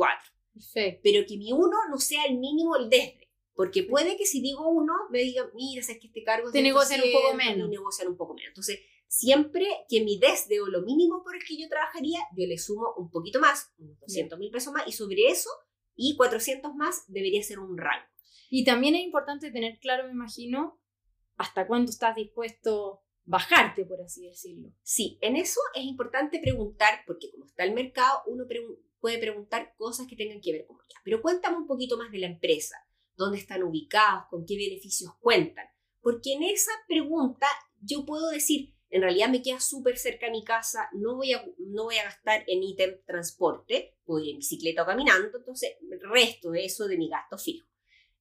Perfecto. 0.53 1.01
Pero 1.03 1.25
que 1.27 1.37
mi 1.37 1.51
1 1.51 1.67
no 1.89 1.97
sea 1.97 2.25
el 2.25 2.37
mínimo 2.37 2.75
el 2.75 2.89
desde. 2.89 3.27
Porque 3.55 3.83
puede 3.83 4.17
que 4.17 4.25
si 4.25 4.41
digo 4.41 4.67
1, 4.69 4.93
me 5.09 5.19
digan, 5.19 5.49
mira, 5.55 5.81
sabes 5.81 5.99
que 5.99 6.07
este 6.07 6.23
cargo 6.23 6.47
es 6.47 6.53
Te 6.53 6.61
negocian 6.61 7.01
un 7.01 7.11
poco 7.11 7.33
menos. 7.33 7.67
Y 7.67 7.71
negocian 7.71 8.07
un 8.07 8.17
poco 8.17 8.33
menos. 8.35 8.49
Entonces, 8.49 8.79
siempre 9.07 9.67
que 9.89 10.03
mi 10.03 10.17
desde 10.19 10.59
o 10.61 10.67
lo 10.67 10.81
mínimo 10.81 11.23
por 11.23 11.35
el 11.35 11.43
que 11.43 11.57
yo 11.57 11.67
trabajaría, 11.69 12.19
yo 12.35 12.47
le 12.47 12.57
sumo 12.57 12.93
un 12.97 13.11
poquito 13.11 13.39
más, 13.39 13.71
unos 13.77 13.99
200 13.99 14.39
mil 14.39 14.51
pesos 14.51 14.73
más, 14.73 14.87
y 14.87 14.91
sobre 14.91 15.27
eso 15.27 15.49
y 15.95 16.15
400 16.15 16.73
más 16.75 17.05
debería 17.07 17.43
ser 17.43 17.59
un 17.59 17.77
rango. 17.77 18.07
Y 18.49 18.63
también 18.63 18.95
es 18.95 19.01
importante 19.01 19.51
tener 19.51 19.79
claro, 19.79 20.05
me 20.05 20.11
imagino, 20.11 20.79
hasta 21.37 21.67
cuándo 21.67 21.89
estás 21.89 22.15
dispuesto 22.15 23.01
bajarte, 23.25 23.85
por 23.85 24.01
así 24.01 24.25
decirlo. 24.27 24.69
Sí, 24.81 25.17
en 25.21 25.35
eso 25.35 25.59
es 25.73 25.83
importante 25.83 26.39
preguntar, 26.39 27.01
porque 27.07 27.31
como 27.31 27.45
está 27.45 27.63
el 27.63 27.73
mercado, 27.73 28.21
uno 28.27 28.43
puede 28.99 29.17
preguntar 29.17 29.73
cosas 29.77 30.07
que 30.07 30.15
tengan 30.15 30.41
que 30.41 30.51
ver 30.51 30.67
con 30.67 30.77
ella. 30.77 30.99
Pero 31.03 31.21
cuéntame 31.21 31.57
un 31.57 31.67
poquito 31.67 31.97
más 31.97 32.11
de 32.11 32.19
la 32.19 32.27
empresa, 32.27 32.75
dónde 33.15 33.37
están 33.37 33.63
ubicados, 33.63 34.25
con 34.29 34.45
qué 34.45 34.55
beneficios 34.55 35.13
cuentan. 35.19 35.65
Porque 36.01 36.33
en 36.33 36.43
esa 36.43 36.71
pregunta 36.87 37.47
yo 37.81 38.05
puedo 38.05 38.29
decir, 38.29 38.75
en 38.93 39.01
realidad 39.01 39.27
me 39.27 39.41
queda 39.41 39.59
súper 39.59 39.97
cerca 39.97 40.27
de 40.27 40.33
mi 40.33 40.43
casa, 40.43 40.87
no 40.93 41.15
voy, 41.15 41.33
a, 41.33 41.43
no 41.57 41.85
voy 41.85 41.97
a 41.97 42.03
gastar 42.03 42.43
en 42.45 42.61
ítem 42.61 42.99
transporte, 43.07 43.97
voy 44.05 44.29
en 44.29 44.37
bicicleta 44.37 44.83
o 44.83 44.85
caminando, 44.85 45.35
entonces 45.35 45.77
resto 46.03 46.51
de 46.51 46.65
eso 46.65 46.87
de 46.87 46.97
mi 46.97 47.09
gasto 47.09 47.39
fijo. 47.39 47.67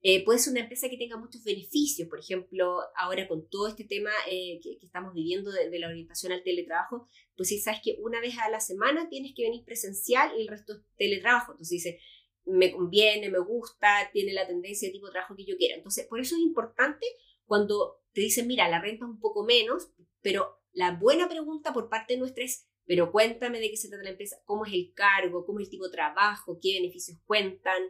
Eh, 0.00 0.25
puede 0.25 0.38
ser 0.38 0.52
una 0.52 0.62
empresa 0.62 0.88
que 0.88 0.97
tenga 0.97 1.19
muchos 1.19 1.45
beneficios, 1.45 2.09
por 2.09 2.19
ejemplo, 2.19 2.81
ahora 2.97 3.29
con 3.29 3.47
todo 3.50 3.69
este 3.69 3.85
tema 3.85 4.11
eh, 4.31 4.61
que, 4.62 4.79
estamos 4.83 5.12
viviendo 5.12 5.52
de, 5.52 5.79
la 5.79 5.88
orientación 5.88 6.33
al 6.33 6.43
teletrabajo, 6.43 7.07
pues 7.37 7.50
si 7.50 7.61
sabes 7.61 7.81
que 7.85 7.99
una 8.00 8.23
vez 8.23 8.35
a 8.38 8.49
la 8.49 8.61
semana 8.61 9.11
tienes 9.11 9.35
que 9.37 9.43
venir 9.43 9.64
presencial 9.67 10.33
y 10.38 10.41
el 10.41 10.49
resto 10.49 10.73
es 10.73 10.81
teletrabajo. 10.97 11.52
Entonces 11.52 11.83
dice, 11.83 12.00
me 12.47 12.73
conviene, 12.73 13.29
me 13.29 13.41
gusta, 13.41 14.09
tiene 14.11 14.33
la 14.33 14.47
tendencia 14.47 14.88
de 14.88 14.93
tipo 14.93 15.07
de 15.07 15.12
trabajo 15.12 15.37
que 15.37 15.45
yo 15.45 15.57
quiero. 15.59 15.76
Entonces, 15.76 16.07
por 16.07 16.19
eso 16.19 16.35
es 16.35 16.41
importante 16.41 17.07
cuando 17.45 18.00
te 18.14 18.23
dicen, 18.23 18.47
mira, 18.47 18.71
la 18.71 18.81
renta 18.81 19.05
es 19.05 19.11
un 19.11 19.21
poco 19.21 19.45
menos, 19.45 19.93
pero 20.23 20.62
la 20.73 20.93
buena 20.93 21.29
pregunta 21.29 21.73
por 21.73 21.88
parte 21.88 22.17
nuestra 22.17 22.45
es, 22.45 22.69
pero 22.85 23.12
cuéntame 23.12 23.61
de 23.61 23.71
qué 23.71 23.76
se 23.76 23.88
trata 23.88 24.05
la 24.05 24.11
empresa, 24.11 24.37
cómo 24.45 24.67
es 24.67 24.73
el 24.73 24.93
cargo, 24.95 25.45
cómo 25.45 25.61
es 25.61 25.67
el 25.67 25.71
tipo 25.71 25.87
de 25.87 25.93
trabajo, 25.93 26.59
qué 26.61 26.75
beneficios 26.75 27.19
cuentan, 27.26 27.83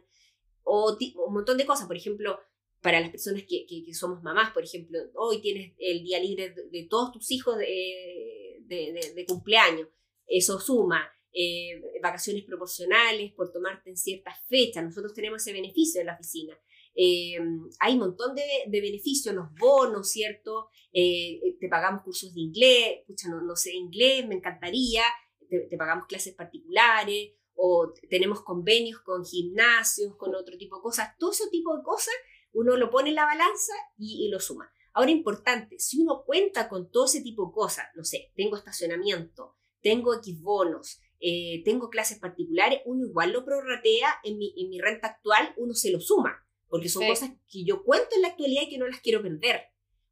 o 0.63 0.97
un 1.25 1.33
montón 1.33 1.57
de 1.57 1.65
cosas. 1.65 1.87
Por 1.87 1.97
ejemplo, 1.97 2.39
para 2.81 2.99
las 2.99 3.09
personas 3.09 3.43
que, 3.47 3.65
somos 3.93 4.21
mamás, 4.21 4.51
por 4.51 4.63
ejemplo, 4.63 4.99
hoy 5.15 5.41
tienes 5.41 5.73
el 5.79 6.03
día 6.03 6.19
libre 6.19 6.53
de, 6.71 6.87
todos 6.89 7.11
tus 7.11 7.31
hijos 7.31 7.57
de, 7.57 8.61
de, 8.65 9.25
cumpleaños, 9.25 9.87
eso 10.27 10.59
suma. 10.59 11.09
Eh, 11.35 11.81
vacaciones 11.99 12.43
proporcionales 12.43 13.31
por 13.33 13.51
tomarte 13.51 13.89
en 13.89 13.97
ciertas 13.97 14.37
fechas. 14.47 14.83
Nosotros 14.83 15.15
tenemos 15.15 15.41
ese 15.41 15.51
beneficio 15.51 15.99
en 15.99 16.05
la 16.05 16.13
oficina. 16.13 16.55
Eh, 16.95 17.37
hay 17.79 17.93
un 17.93 17.99
montón 17.99 18.35
de, 18.35 18.43
beneficios, 18.67 19.33
los 19.33 19.47
bonos, 19.59 20.09
¿cierto? 20.11 20.69
Eh, 20.91 21.57
te 21.59 21.67
pagamos 21.67 22.03
cursos 22.03 22.33
de 22.33 22.41
inglés, 22.41 22.99
escucha, 22.99 23.29
no, 23.29 23.55
sé 23.55 23.73
inglés, 23.73 24.27
me 24.27 24.35
encantaría, 24.35 25.03
te, 25.49 25.77
pagamos 25.77 26.05
clases 26.05 26.35
particulares, 26.35 27.31
o 27.55 27.93
tenemos 28.09 28.41
convenios 28.41 28.99
con 29.01 29.25
gimnasios, 29.25 30.15
con 30.17 30.35
otro 30.35 30.57
tipo 30.57 30.77
de 30.77 30.81
cosas, 30.81 31.17
todo 31.17 31.31
ese 31.31 31.49
tipo 31.49 31.75
de 31.75 31.83
cosas 31.83 32.13
uno 32.53 32.77
lo 32.77 32.91
pone 32.91 33.09
en 33.09 33.15
la 33.15 33.25
balanza 33.25 33.73
y, 33.97 34.29
lo 34.29 34.39
suma. 34.39 34.71
Ahora, 34.93 35.09
importante, 35.09 35.79
si 35.79 35.99
uno 35.99 36.23
cuenta 36.23 36.69
con 36.69 36.91
todo 36.91 37.05
ese 37.05 37.21
tipo 37.21 37.47
de 37.47 37.53
cosas, 37.53 37.87
no 37.95 38.03
sé, 38.03 38.31
tengo 38.35 38.57
estacionamiento, 38.57 39.55
tengo 39.81 40.13
X 40.15 40.39
bonos, 40.39 41.01
eh, 41.19 41.63
tengo 41.65 41.89
clases 41.89 42.19
particulares, 42.19 42.81
uno 42.85 43.07
igual 43.07 43.31
lo 43.31 43.43
prorratea 43.43 44.19
en 44.23 44.37
mi, 44.37 44.53
en 44.55 44.69
mi 44.69 44.79
renta 44.79 45.07
actual, 45.07 45.53
uno 45.57 45.73
se 45.73 45.91
lo 45.91 45.99
suma 45.99 46.43
porque 46.73 46.89
son 46.89 47.05
cosas 47.05 47.29
que 47.47 47.63
yo 47.63 47.83
cuento 47.83 48.15
en 48.15 48.23
la 48.23 48.29
actualidad 48.29 48.63
y 48.63 48.69
que 48.69 48.79
no 48.79 48.87
las 48.87 48.99
quiero 48.99 49.21
perder. 49.21 49.61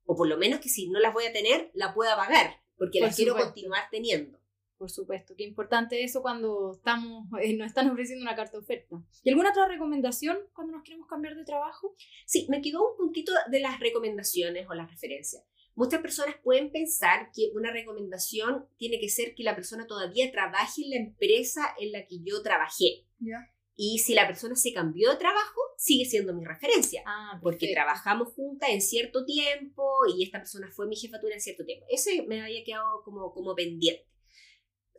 O 0.05 0.15
por 0.15 0.27
lo 0.27 0.37
menos 0.37 0.59
que 0.59 0.69
si 0.69 0.89
no 0.89 0.99
las 0.99 1.11
voy 1.11 1.25
a 1.25 1.33
tener, 1.33 1.71
la 1.73 1.91
pueda 1.91 2.15
pagar, 2.15 2.61
porque 2.77 2.99
las 2.99 3.15
quiero 3.15 3.35
continuar 3.35 3.85
teniendo. 3.89 4.37
Por 4.77 4.91
supuesto, 4.91 5.33
qué 5.35 5.43
importante 5.43 6.03
eso 6.03 6.21
cuando 6.21 6.73
estamos, 6.73 7.27
eh, 7.41 7.57
nos 7.57 7.65
están 7.65 7.89
ofreciendo 7.89 8.21
una 8.21 8.35
carta 8.35 8.59
oferta. 8.59 8.95
¿Y 9.23 9.31
alguna 9.31 9.49
otra 9.49 9.67
recomendación 9.67 10.37
cuando 10.53 10.73
nos 10.73 10.83
queremos 10.83 11.07
cambiar 11.07 11.35
de 11.35 11.45
trabajo? 11.45 11.95
Sí, 12.27 12.45
me 12.47 12.61
quedó 12.61 12.91
un 12.91 12.95
puntito 12.95 13.31
de 13.49 13.59
las 13.59 13.79
recomendaciones 13.79 14.67
o 14.69 14.75
las 14.75 14.87
referencias. 14.87 15.43
Muchas 15.73 16.01
personas 16.01 16.35
pueden 16.43 16.71
pensar 16.71 17.31
que 17.33 17.49
una 17.55 17.71
recomendación 17.71 18.67
tiene 18.77 18.99
que 18.99 19.09
ser 19.09 19.33
que 19.33 19.41
la 19.41 19.55
persona 19.55 19.87
todavía 19.87 20.31
trabaje 20.31 20.83
en 20.83 20.91
la 20.91 20.97
empresa 20.97 21.73
en 21.79 21.91
la 21.91 22.05
que 22.05 22.19
yo 22.21 22.43
trabajé. 22.43 23.07
¿Ya? 23.17 23.51
Y 23.83 23.97
si 23.97 24.13
la 24.13 24.27
persona 24.27 24.55
se 24.55 24.73
cambió 24.73 25.09
de 25.09 25.15
trabajo, 25.15 25.59
sigue 25.75 26.05
siendo 26.05 26.35
mi 26.35 26.45
referencia. 26.45 27.01
Ah, 27.03 27.39
porque 27.41 27.73
trabajamos 27.73 28.31
juntas 28.35 28.69
en 28.69 28.79
cierto 28.79 29.25
tiempo 29.25 29.83
y 30.15 30.23
esta 30.23 30.37
persona 30.37 30.69
fue 30.71 30.85
mi 30.85 30.95
jefatura 30.95 31.33
en 31.33 31.41
cierto 31.41 31.65
tiempo. 31.65 31.87
Ese 31.89 32.21
me 32.27 32.43
había 32.43 32.63
quedado 32.63 33.01
como, 33.03 33.33
como 33.33 33.55
pendiente. 33.55 34.07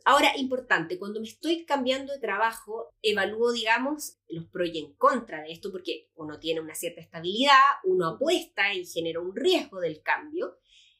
Ahora, 0.03 0.33
importante, 0.35 0.99
cuando 0.99 1.21
me 1.21 1.29
estoy 1.29 1.63
cambiando 1.63 2.11
de 2.11 2.19
trabajo, 2.19 2.93
evalúo, 3.01 3.53
digamos, 3.53 4.17
los 4.27 4.47
pros 4.47 4.71
y 4.73 4.79
en 4.79 4.93
contra 4.95 5.43
de 5.43 5.53
esto, 5.53 5.71
porque 5.71 6.09
uno 6.15 6.37
tiene 6.37 6.59
una 6.59 6.75
cierta 6.75 6.99
estabilidad, 6.99 7.53
uno 7.85 8.07
apuesta 8.07 8.73
y 8.73 8.85
genera 8.85 9.21
un 9.21 9.33
riesgo 9.33 9.79
del 9.79 10.01
cambio, 10.01 10.57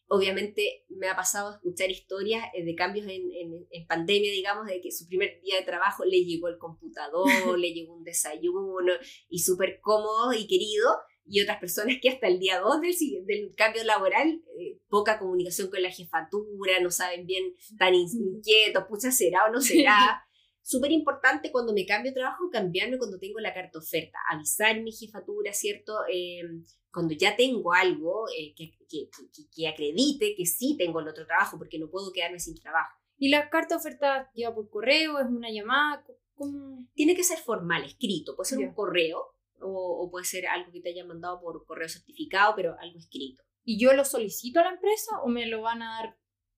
Obviamente 0.07 0.85
me 0.89 1.07
ha 1.07 1.15
pasado 1.15 1.49
a 1.49 1.55
escuchar 1.55 1.89
historias 1.89 2.45
eh, 2.53 2.63
de 2.63 2.75
cambios 2.75 3.07
en, 3.07 3.31
en, 3.71 3.87
pandemia, 3.87 4.31
digamos, 4.31 4.67
de 4.67 4.81
que 4.81 4.91
su 4.91 5.07
primer 5.07 5.41
día 5.41 5.57
de 5.57 5.65
trabajo 5.65 6.05
le 6.05 6.23
llegó 6.23 6.47
el 6.47 6.57
computador, 6.57 7.25
le 7.57 7.73
llegó 7.73 7.95
un 7.95 8.03
desayuno 8.03 8.93
y 9.29 9.39
súper 9.39 9.79
cómodo 9.81 10.33
y 10.33 10.47
querido, 10.47 10.89
y 11.25 11.41
otras 11.41 11.59
personas 11.59 11.97
que 12.01 12.09
hasta 12.09 12.27
el 12.27 12.39
día 12.39 12.59
2 12.59 12.81
del, 12.81 13.25
del 13.25 13.55
cambio 13.55 13.83
laboral, 13.83 14.41
eh, 14.59 14.79
poca 14.89 15.19
comunicación 15.19 15.69
con 15.69 15.81
la 15.81 15.91
jefatura, 15.91 16.79
no 16.81 16.91
saben 16.91 17.25
bien, 17.25 17.55
tan 17.77 17.93
inquietos, 17.93 18.85
pucha, 18.87 19.11
será 19.11 19.45
o 19.45 19.51
no 19.51 19.61
será. 19.61 20.25
Súper 20.63 20.91
importante 20.91 21.51
cuando 21.51 21.73
me 21.73 21.85
cambio 21.85 22.11
de 22.11 22.15
trabajo, 22.15 22.49
cambiarme 22.49 22.97
cuando 22.97 23.19
tengo 23.19 23.39
la 23.39 23.53
carta 23.53 23.79
oferta, 23.79 24.17
avisar 24.31 24.81
mi 24.81 24.91
jefatura, 24.91 25.51
¿cierto? 25.53 25.93
Eh, 26.11 26.41
cuando 26.91 27.13
ya 27.13 27.35
tengo 27.35 27.73
algo 27.73 28.25
eh, 28.29 28.53
que, 28.55 28.71
que, 28.87 29.09
que, 29.53 29.67
acredite 29.67 30.35
que 30.35 30.45
sí 30.45 30.75
tengo 30.77 31.01
el 31.01 31.07
otro 31.07 31.25
trabajo, 31.25 31.57
porque 31.57 31.79
no 31.79 31.89
puedo 31.89 32.11
quedarme 32.13 32.39
sin 32.39 32.55
trabajo. 32.55 32.97
¿Y 33.17 33.29
la 33.29 33.49
carta 33.49 33.75
oferta 33.75 34.31
lleva 34.33 34.55
por 34.55 34.69
correo? 34.69 35.19
¿Es 35.19 35.27
una 35.27 35.51
llamada? 35.51 36.03
¿Cómo? 36.35 36.87
Tiene 36.93 37.15
que 37.15 37.23
ser 37.23 37.39
formal, 37.39 37.83
escrito. 37.83 38.35
Puede 38.35 38.49
ser 38.49 38.59
un 38.59 38.73
correo 38.73 39.33
o, 39.59 40.09
puede 40.11 40.25
ser 40.25 40.47
algo 40.47 40.71
que 40.71 40.81
te 40.81 40.89
hayan 40.89 41.07
mandado 41.07 41.41
por 41.41 41.65
correo 41.65 41.89
certificado, 41.89 42.53
pero 42.55 42.75
algo 42.79 42.99
escrito. 42.99 43.43
¿Y 43.63 43.79
yo 43.79 43.93
lo 43.93 44.05
solicito 44.05 44.59
a 44.59 44.63
la 44.63 44.71
empresa 44.71 45.21
o 45.23 45.29
me 45.29 45.47
lo 45.47 45.61
van 45.61 45.81
a 45.81 46.01
dar? 46.01 46.17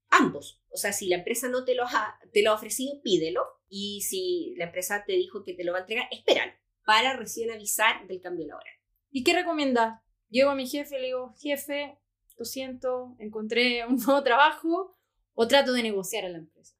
Ambos. 0.09 0.61
O 0.69 0.77
sea, 0.77 0.93
si 0.93 1.07
la 1.07 1.17
empresa 1.17 1.49
no 1.49 1.65
te 1.65 1.75
lo 1.75 1.83
ha, 1.83 2.19
te 2.31 2.43
lo 2.43 2.51
ha 2.51 2.55
ofrecido, 2.55 3.01
pídelo. 3.01 3.41
Y 3.67 4.01
si 4.01 4.53
la 4.57 4.65
empresa 4.65 5.03
te 5.05 5.13
dijo 5.13 5.43
que 5.43 5.53
te 5.53 5.63
lo 5.63 5.71
va 5.71 5.79
a 5.79 5.81
entregar, 5.81 6.07
espéralo 6.11 6.53
para 6.85 7.17
recién 7.17 7.51
avisar 7.51 8.07
del 8.07 8.21
cambio 8.21 8.47
laboral. 8.47 8.73
¿Y 9.09 9.23
qué 9.23 9.33
recomiendas? 9.33 10.01
Llego 10.29 10.51
a 10.51 10.55
mi 10.55 10.67
jefe 10.67 10.97
y 10.97 11.01
le 11.01 11.05
digo, 11.07 11.33
jefe, 11.41 11.97
lo 12.37 12.45
siento, 12.45 13.15
encontré 13.19 13.85
un 13.85 13.95
nuevo 14.05 14.23
trabajo 14.23 14.97
o 15.33 15.47
trato 15.47 15.73
de 15.73 15.83
negociar 15.83 16.25
a 16.25 16.29
la 16.29 16.37
empresa. 16.37 16.75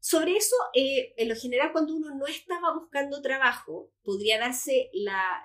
Sobre 0.00 0.36
eso, 0.36 0.56
eh, 0.74 1.14
en 1.16 1.28
lo 1.28 1.36
general, 1.36 1.70
cuando 1.70 1.94
uno 1.94 2.14
no 2.16 2.26
estaba 2.26 2.74
buscando 2.74 3.22
trabajo, 3.22 3.92
podría 4.02 4.38
darse 4.38 4.90
la, 4.92 5.44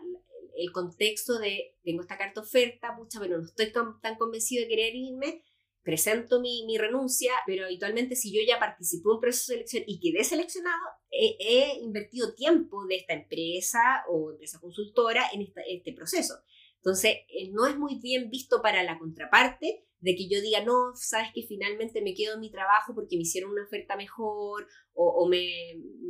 el 0.55 0.71
contexto 0.71 1.37
de, 1.37 1.75
tengo 1.83 2.01
esta 2.01 2.17
carta 2.17 2.41
oferta, 2.41 2.95
pucha, 2.97 3.19
pero 3.19 3.37
no 3.37 3.45
estoy 3.45 3.71
tan 3.71 4.15
convencido 4.17 4.63
de 4.63 4.69
querer 4.69 4.95
irme, 4.95 5.43
presento 5.87 6.41
mi, 6.41 6.65
mi, 6.65 6.77
renuncia, 6.77 7.31
pero 7.45 7.63
habitualmente 7.63 8.17
si 8.17 8.35
yo 8.35 8.41
ya 8.45 8.59
participé 8.59 9.03
en 9.05 9.15
un 9.15 9.21
proceso 9.21 9.53
de 9.53 9.59
selección 9.59 9.83
y 9.87 10.01
quedé 10.01 10.25
seleccionado, 10.25 10.83
he, 11.09 11.79
invertido 11.81 12.35
tiempo 12.35 12.85
de 12.87 12.97
esta 12.97 13.13
empresa 13.13 13.79
o 14.09 14.31
empresa 14.31 14.59
consultora 14.59 15.23
en 15.31 15.47
este 15.69 15.93
proceso. 15.93 16.33
Entonces, 16.75 17.19
eh, 17.29 17.51
no 17.53 17.67
es 17.67 17.77
muy 17.77 17.99
bien 18.01 18.29
visto 18.29 18.61
para 18.61 18.83
la 18.83 18.99
contraparte 18.99 19.85
de 19.99 20.15
que 20.15 20.27
yo 20.27 20.41
diga, 20.41 20.61
no, 20.65 20.91
sabes 20.93 21.29
que 21.33 21.43
finalmente 21.47 22.01
me 22.01 22.13
quedo 22.13 22.33
en 22.33 22.41
mi 22.41 22.51
trabajo 22.51 22.93
porque 22.93 23.15
me 23.15 23.21
hicieron 23.21 23.51
una 23.51 23.63
oferta 23.63 23.95
mejor 23.95 24.67
o, 24.93 25.25
me, 25.29 25.47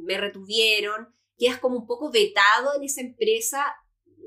me, 0.03 0.17
retuvieron. 0.17 1.13
Quedas 1.37 1.59
como 1.59 1.77
un 1.77 1.85
poco 1.85 2.11
vetado 2.11 2.75
en 2.75 2.83
esa 2.83 3.01
empresa, 3.01 3.63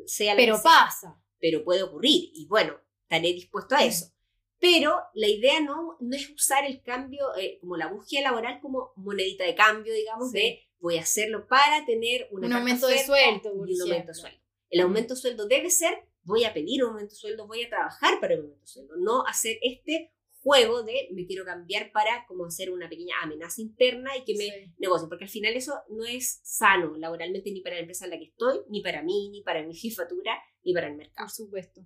sea 0.07 0.35
la 0.35 0.41
Pero 0.41 0.63
pasa. 0.63 1.21
Pero 1.41 1.65
puede 1.65 1.83
ocurrir 1.83 2.31
y 2.35 2.47
bueno, 2.47 2.75
estaré 3.03 3.33
dispuesto 3.33 3.75
a 3.75 3.85
eso. 3.85 4.15
Pero 4.61 5.01
la 5.15 5.27
idea 5.27 5.61
no, 5.61 5.97
no 6.01 6.17
es 6.17 6.29
usar 6.31 6.67
el 6.67 6.83
cambio, 6.83 7.35
eh, 7.37 7.59
como 7.61 7.77
la 7.77 7.89
búsqueda 7.89 8.23
laboral, 8.23 8.61
como 8.61 8.93
monedita 8.97 9.45
de 9.45 9.55
cambio, 9.55 9.95
digamos, 9.95 10.33
de 10.33 10.69
voy 10.79 10.99
a 10.99 11.03
hacerlo 11.03 11.47
para 11.47 11.85
tener 11.87 12.29
un 12.31 12.53
aumento 12.53 12.87
de 12.87 12.99
sueldo. 13.05 13.67
Y 13.67 13.75
un 13.75 13.83
aumento 13.83 14.09
de 14.09 14.15
sueldo. 14.15 14.39
El 14.69 14.81
aumento 14.81 15.15
de 15.15 15.21
sueldo 15.21 15.47
debe 15.47 15.71
ser 15.71 16.11
voy 16.23 16.45
a 16.45 16.55
pedir 16.55 16.85
un 16.85 16.91
aumento 16.91 17.15
de 17.15 17.17
sueldo, 17.17 17.47
voy 17.47 17.63
a 17.63 17.69
trabajar 17.69 18.21
para 18.21 18.35
un 18.35 18.43
aumento 18.43 18.61
de 18.61 18.67
sueldo, 18.67 18.97
no 18.97 19.27
hacer 19.27 19.59
este 19.63 20.13
juego 20.43 20.83
de 20.83 21.09
me 21.13 21.27
quiero 21.27 21.45
cambiar 21.45 21.93
para 21.93 22.25
como 22.27 22.47
hacer 22.47 22.71
una 22.71 22.89
pequeña 22.89 23.15
amenaza 23.23 23.61
interna 23.61 24.17
y 24.17 24.25
que 24.25 24.35
me 24.37 24.75
negocie, 24.79 25.09
porque 25.09 25.25
al 25.25 25.31
final 25.31 25.55
eso 25.55 25.75
no 25.91 26.05
es 26.05 26.41
sano 26.43 26.97
laboralmente 26.97 27.51
ni 27.51 27.61
para 27.61 27.77
la 27.77 27.83
empresa 27.83 28.07
en 28.07 28.13
la 28.13 28.19
que 28.19 28.27
estoy, 28.27 28.61
ni 28.71 28.81
para 28.81 29.03
mí, 29.03 29.29
ni 29.31 29.43
para 29.43 29.63
mi 29.63 29.75
jefatura, 29.77 30.39
ni 30.63 30.73
para 30.73 30.89
el 30.89 30.97
mercado. 30.97 31.27
Por 31.27 31.31
supuesto. 31.31 31.83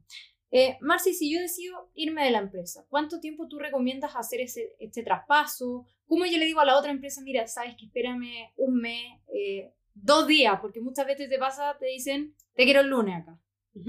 Eh, 0.56 0.78
Marci, 0.80 1.14
si 1.14 1.34
yo 1.34 1.40
decido 1.40 1.90
irme 1.96 2.24
de 2.24 2.30
la 2.30 2.38
empresa, 2.38 2.86
¿cuánto 2.88 3.18
tiempo 3.18 3.48
tú 3.48 3.58
recomiendas 3.58 4.14
hacer 4.14 4.40
ese, 4.40 4.76
este 4.78 5.02
traspaso? 5.02 5.84
¿Cómo 6.06 6.26
yo 6.26 6.38
le 6.38 6.44
digo 6.44 6.60
a 6.60 6.64
la 6.64 6.78
otra 6.78 6.92
empresa, 6.92 7.22
mira, 7.22 7.48
sabes 7.48 7.74
que 7.76 7.86
espérame 7.86 8.52
un 8.54 8.76
mes, 8.76 9.18
eh, 9.34 9.74
dos 9.94 10.28
días, 10.28 10.60
porque 10.60 10.80
muchas 10.80 11.08
veces 11.08 11.28
te 11.28 11.38
pasa, 11.38 11.76
te 11.80 11.86
dicen, 11.86 12.36
te 12.54 12.62
quiero 12.62 12.82
el 12.82 12.86
lunes 12.86 13.16
acá. 13.16 13.36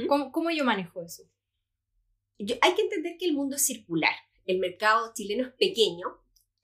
¿Cómo, 0.07 0.49
yo 0.49 0.63
manejo 0.63 1.03
eso? 1.03 1.29
hay 2.39 2.73
que 2.73 2.81
entender 2.81 3.17
que 3.19 3.27
el 3.27 3.33
mundo 3.33 3.57
es 3.57 3.61
circular. 3.63 4.15
El 4.47 4.57
mercado 4.57 5.13
chileno 5.13 5.45
es 5.47 5.53
pequeño. 5.53 6.07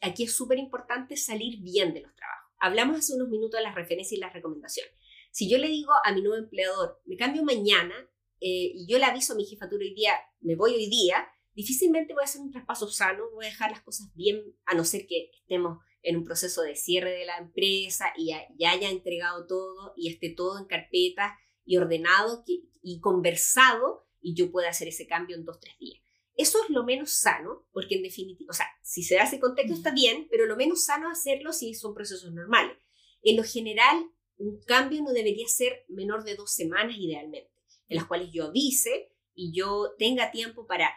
Aquí 0.01 0.23
es 0.23 0.35
súper 0.35 0.57
importante 0.57 1.15
salir 1.15 1.61
bien 1.61 1.93
de 1.93 2.01
los 2.01 2.15
trabajos. 2.15 2.51
Hablamos 2.57 2.97
hace 2.97 3.13
unos 3.13 3.29
minutos 3.29 3.59
de 3.59 3.65
las 3.65 3.75
referencias 3.75 4.17
y 4.17 4.19
las 4.19 4.33
recomendaciones. 4.33 4.93
Si 5.29 5.47
yo 5.47 5.59
le 5.59 5.67
digo 5.67 5.91
a 6.03 6.11
mi 6.11 6.23
nuevo 6.23 6.43
empleador, 6.43 6.99
me 7.05 7.17
cambio 7.17 7.43
mañana 7.43 7.93
eh, 8.41 8.71
y 8.73 8.87
yo 8.87 8.97
le 8.97 9.05
aviso 9.05 9.33
a 9.33 9.35
mi 9.37 9.45
jefatura 9.45 9.83
hoy 9.83 9.93
día, 9.93 10.13
me 10.41 10.55
voy 10.55 10.73
hoy 10.73 10.89
día, 10.89 11.27
difícilmente 11.53 12.13
voy 12.13 12.23
a 12.23 12.25
hacer 12.25 12.41
un 12.41 12.51
traspaso 12.51 12.89
sano, 12.89 13.29
voy 13.31 13.45
a 13.45 13.49
dejar 13.49 13.71
las 13.71 13.81
cosas 13.81 14.13
bien, 14.15 14.43
a 14.65 14.75
no 14.75 14.83
ser 14.83 15.07
que 15.07 15.29
estemos 15.41 15.77
en 16.01 16.17
un 16.17 16.23
proceso 16.25 16.63
de 16.63 16.75
cierre 16.75 17.11
de 17.11 17.25
la 17.25 17.37
empresa 17.37 18.11
y 18.17 18.29
ya, 18.29 18.41
ya 18.57 18.71
haya 18.71 18.89
entregado 18.89 19.45
todo 19.45 19.93
y 19.95 20.09
esté 20.09 20.31
todo 20.31 20.57
en 20.57 20.65
carpeta 20.65 21.37
y 21.63 21.77
ordenado 21.77 22.43
y 22.81 22.99
conversado 22.99 24.07
y 24.19 24.35
yo 24.35 24.51
pueda 24.51 24.69
hacer 24.69 24.87
ese 24.87 25.07
cambio 25.07 25.35
en 25.35 25.45
dos, 25.45 25.59
tres 25.59 25.77
días. 25.79 26.01
Eso 26.35 26.57
es 26.63 26.69
lo 26.69 26.83
menos 26.83 27.11
sano, 27.11 27.67
porque 27.71 27.95
en 27.95 28.03
definitiva, 28.03 28.49
o 28.49 28.53
sea, 28.53 28.65
si 28.81 29.03
se 29.03 29.15
da 29.15 29.23
ese 29.23 29.39
contexto 29.39 29.73
está 29.73 29.91
bien, 29.91 30.27
pero 30.31 30.45
lo 30.45 30.55
menos 30.55 30.85
sano 30.85 31.11
es 31.11 31.19
hacerlo 31.19 31.51
si 31.53 31.73
son 31.73 31.93
procesos 31.93 32.33
normales. 32.33 32.77
En 33.21 33.37
lo 33.37 33.43
general, 33.43 34.09
un 34.37 34.59
cambio 34.63 35.03
no 35.03 35.11
debería 35.11 35.47
ser 35.47 35.85
menor 35.89 36.23
de 36.23 36.35
dos 36.35 36.51
semanas 36.51 36.95
idealmente, 36.97 37.51
en 37.91 37.97
las 37.97 38.07
cuales 38.07 38.29
yo 38.31 38.45
avise 38.45 39.11
y 39.35 39.51
yo 39.53 39.91
tenga 39.97 40.31
tiempo 40.31 40.65
para 40.65 40.89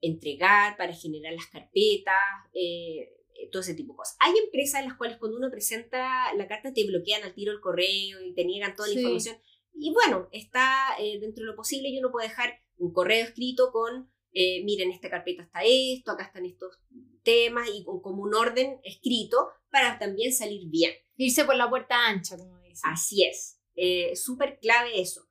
entregar, 0.00 0.76
para 0.76 0.94
generar 0.94 1.34
las 1.34 1.46
carpetas, 1.46 2.14
eh, 2.54 3.10
todo 3.52 3.62
ese 3.62 3.74
tipo 3.74 3.92
de 3.92 3.98
cosas. 3.98 4.16
Hay 4.20 4.32
empresas 4.38 4.80
en 4.80 4.88
las 4.88 4.96
cuales 4.96 5.18
cuando 5.18 5.36
uno 5.36 5.50
presenta 5.50 6.32
la 6.34 6.48
carta 6.48 6.72
te 6.72 6.86
bloquean 6.86 7.22
al 7.22 7.34
tiro 7.34 7.52
el 7.52 7.60
correo 7.60 8.22
y 8.24 8.34
te 8.34 8.44
niegan 8.44 8.74
toda 8.74 8.88
la 8.88 8.94
información. 8.94 9.36
Y 9.74 9.92
bueno, 9.92 10.28
está 10.32 10.96
eh, 10.98 11.18
dentro 11.20 11.44
de 11.44 11.50
lo 11.50 11.56
posible 11.56 11.88
y 11.88 11.98
uno 11.98 12.10
puede 12.10 12.28
dejar 12.28 12.60
un 12.78 12.92
correo 12.92 13.24
escrito 13.24 13.70
con, 13.70 14.10
eh, 14.32 14.64
miren, 14.64 14.90
esta 14.90 15.10
carpeta 15.10 15.42
está 15.42 15.60
esto, 15.64 16.12
acá 16.12 16.24
están 16.24 16.46
estos 16.46 16.80
temas 17.22 17.68
y 17.72 17.84
con, 17.84 18.00
como 18.00 18.22
un 18.22 18.34
orden 18.34 18.80
escrito 18.84 19.48
para 19.70 19.98
también 19.98 20.32
salir 20.32 20.68
bien. 20.68 20.92
Irse 21.16 21.44
por 21.44 21.56
la 21.56 21.68
puerta 21.68 22.08
ancha, 22.08 22.36
como 22.36 22.58
dicen. 22.60 22.90
Así 22.90 23.24
es, 23.24 23.60
eh, 23.74 24.16
súper 24.16 24.58
clave 24.60 25.00
eso. 25.00 25.27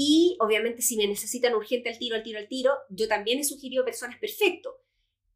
Y 0.00 0.36
obviamente 0.38 0.80
si 0.80 0.96
me 0.96 1.08
necesitan 1.08 1.56
urgente 1.56 1.88
al 1.88 1.98
tiro, 1.98 2.14
al 2.14 2.22
tiro, 2.22 2.38
al 2.38 2.46
tiro, 2.46 2.72
yo 2.88 3.08
también 3.08 3.40
he 3.40 3.44
sugerido 3.44 3.84
personas 3.84 4.16
perfecto. 4.20 4.80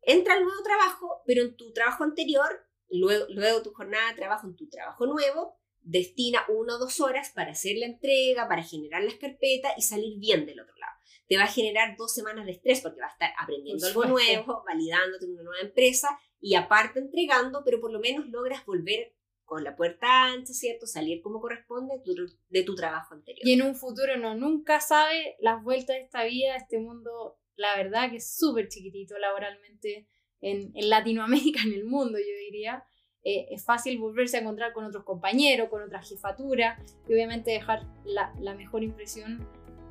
Entra 0.02 0.34
al 0.34 0.44
nuevo 0.44 0.62
trabajo, 0.62 1.20
pero 1.26 1.42
en 1.42 1.56
tu 1.56 1.72
trabajo 1.72 2.04
anterior, 2.04 2.64
luego, 2.88 3.26
luego 3.30 3.62
tu 3.62 3.72
jornada 3.72 4.10
de 4.10 4.18
trabajo 4.18 4.46
en 4.46 4.54
tu 4.54 4.68
trabajo 4.68 5.04
nuevo, 5.04 5.58
destina 5.80 6.44
una 6.48 6.76
o 6.76 6.78
dos 6.78 7.00
horas 7.00 7.32
para 7.34 7.50
hacer 7.50 7.76
la 7.76 7.86
entrega, 7.86 8.46
para 8.46 8.62
generar 8.62 9.02
las 9.02 9.14
carpetas 9.14 9.72
y 9.76 9.82
salir 9.82 10.20
bien 10.20 10.46
del 10.46 10.60
otro 10.60 10.76
lado 10.76 10.92
te 11.28 11.38
va 11.38 11.44
a 11.44 11.46
generar 11.46 11.96
dos 11.96 12.12
semanas 12.12 12.44
de 12.44 12.52
estrés 12.52 12.82
porque 12.82 13.00
va 13.00 13.06
a 13.06 13.12
estar 13.12 13.30
aprendiendo 13.38 13.86
algo 13.86 14.04
nuevo, 14.04 14.62
validándote 14.66 15.24
en 15.24 15.32
una 15.32 15.44
nueva 15.44 15.62
empresa 15.62 16.20
y 16.40 16.56
aparte 16.56 16.98
entregando, 16.98 17.62
pero 17.64 17.80
por 17.80 17.90
lo 17.90 18.00
menos 18.00 18.26
logras 18.26 18.66
volver 18.66 19.14
con 19.52 19.64
la 19.64 19.76
puerta 19.76 20.24
ancha, 20.24 20.54
¿cierto? 20.54 20.86
Salir 20.86 21.20
como 21.20 21.38
corresponde 21.38 22.00
de 22.48 22.62
tu 22.62 22.74
trabajo 22.74 23.12
anterior. 23.12 23.46
Y 23.46 23.52
en 23.52 23.60
un 23.60 23.74
futuro 23.74 24.16
no, 24.16 24.34
nunca 24.34 24.80
sabe 24.80 25.36
las 25.40 25.62
vueltas 25.62 25.96
de 25.96 26.04
esta 26.04 26.24
vida, 26.24 26.56
este 26.56 26.78
mundo, 26.78 27.36
la 27.56 27.76
verdad 27.76 28.08
que 28.08 28.16
es 28.16 28.34
súper 28.34 28.68
chiquitito 28.68 29.18
laboralmente 29.18 30.08
en, 30.40 30.72
Latinoamérica, 30.74 31.60
en 31.66 31.74
el 31.74 31.84
mundo, 31.84 32.16
yo 32.16 32.34
diría. 32.46 32.82
Eh, 33.24 33.48
es 33.50 33.62
fácil 33.62 33.98
volverse 33.98 34.38
a 34.38 34.40
encontrar 34.40 34.72
con 34.72 34.86
otros 34.86 35.04
compañeros, 35.04 35.68
con 35.68 35.82
otra 35.82 36.00
jefatura 36.00 36.82
y 37.06 37.12
obviamente 37.12 37.50
dejar 37.50 37.82
la, 38.06 38.32
la 38.40 38.54
mejor 38.54 38.82
impresión, 38.82 39.46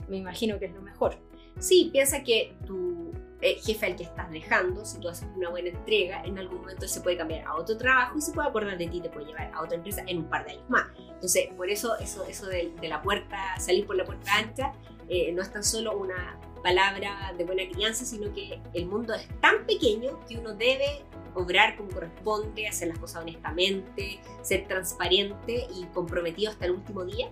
me 0.10 0.18
imagino 0.18 0.58
que 0.58 0.66
es 0.66 0.74
lo 0.74 0.82
mejor. 0.82 1.20
Sí, 1.60 1.92
piensa 1.94 2.24
que 2.24 2.56
tu 2.66 3.12
eh, 3.42 3.60
jefe 3.64 3.88
al 3.88 3.96
que 3.96 4.04
estás 4.04 4.30
dejando, 4.30 4.86
si 4.86 5.00
tú 5.00 5.10
haces 5.10 5.28
una 5.36 5.50
buena 5.50 5.70
entrega, 5.70 6.22
en 6.24 6.38
algún 6.38 6.62
momento 6.62 6.88
se 6.88 7.02
puede 7.02 7.18
cambiar 7.18 7.46
a 7.48 7.56
otro 7.56 7.78
trabajo 7.78 8.18
y 8.18 8.22
se 8.22 8.32
puede 8.32 8.50
acordar 8.50 8.78
de 8.78 8.88
ti, 8.88 9.02
te 9.02 9.10
puede 9.10 9.26
llevar 9.26 9.52
a 9.54 9.62
otra 9.62 9.78
empresa 9.78 10.04
en 10.06 10.20
un 10.20 10.26
par 10.26 10.46
de 10.46 10.52
años 10.52 10.70
más. 10.70 10.86
Entonces, 10.98 11.48
por 11.58 11.70
eso 11.70 11.98
eso, 11.98 12.26
eso 12.26 12.46
de, 12.48 12.72
la 12.84 13.02
puerta, 13.02 13.60
salir 13.60 13.88
por 13.88 13.96
la 13.96 14.06
puerta 14.06 14.32
ancha, 14.36 14.74
eh, 15.10 15.32
no 15.34 15.42
es 15.42 15.52
tan 15.52 15.64
solo 15.64 15.98
una 15.98 16.40
palabra 16.62 17.34
de 17.38 17.44
buena 17.44 17.64
crianza, 17.72 18.06
sino 18.06 18.32
que 18.34 18.62
el 18.74 18.86
mundo 18.86 19.14
es 19.14 19.28
tan 19.40 19.66
pequeño 19.66 20.20
que 20.28 20.38
uno 20.38 20.54
debe 20.54 21.04
obrar 21.34 21.76
como 21.78 21.90
corresponde, 21.90 22.68
hacer 22.68 22.90
las 22.90 23.00
cosas 23.00 23.24
honestamente, 23.24 24.20
ser 24.42 24.68
transparente 24.68 25.68
y 25.76 25.86
comprometido 25.94 26.52
hasta 26.52 26.66
el 26.66 26.72
último 26.72 27.06
día 27.06 27.30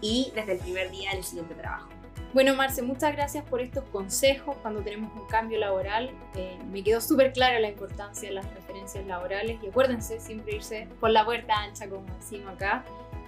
y 0.00 0.32
desde 0.34 0.52
el 0.52 0.58
primer 0.58 0.90
día 0.90 1.12
del 1.12 1.24
siguiente 1.24 1.54
trabajo. 1.54 1.88
Bueno, 2.32 2.54
Marce, 2.54 2.80
muchas 2.80 3.12
gracias 3.12 3.44
por 3.44 3.60
estos 3.60 3.84
consejos 3.84 4.56
cuando 4.62 4.80
tenemos 4.80 5.14
un 5.14 5.26
cambio 5.26 5.58
laboral. 5.58 6.10
Eh, 6.34 6.58
me 6.70 6.82
quedó 6.82 7.02
súper 7.02 7.34
clara 7.34 7.60
la 7.60 7.68
importancia 7.68 8.30
de 8.30 8.34
las 8.34 8.54
referencias 8.54 9.06
laborales 9.06 9.58
y 9.62 9.68
acuérdense 9.68 10.18
siempre 10.18 10.56
irse 10.56 10.88
por 10.98 11.10
la 11.10 11.26
puerta 11.26 11.54
ancha, 11.58 11.90
como 11.90 12.06
decimos 12.16 12.54
acá. 12.54 12.84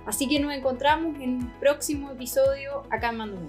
Así 0.07 0.27
que 0.27 0.41
nos 0.41 0.55
encontramos 0.55 1.21
en 1.21 1.37
un 1.37 1.53
próximo 1.61 2.13
episodio 2.13 2.85
acá 2.91 3.11
en 3.11 3.17
Mando 3.19 3.41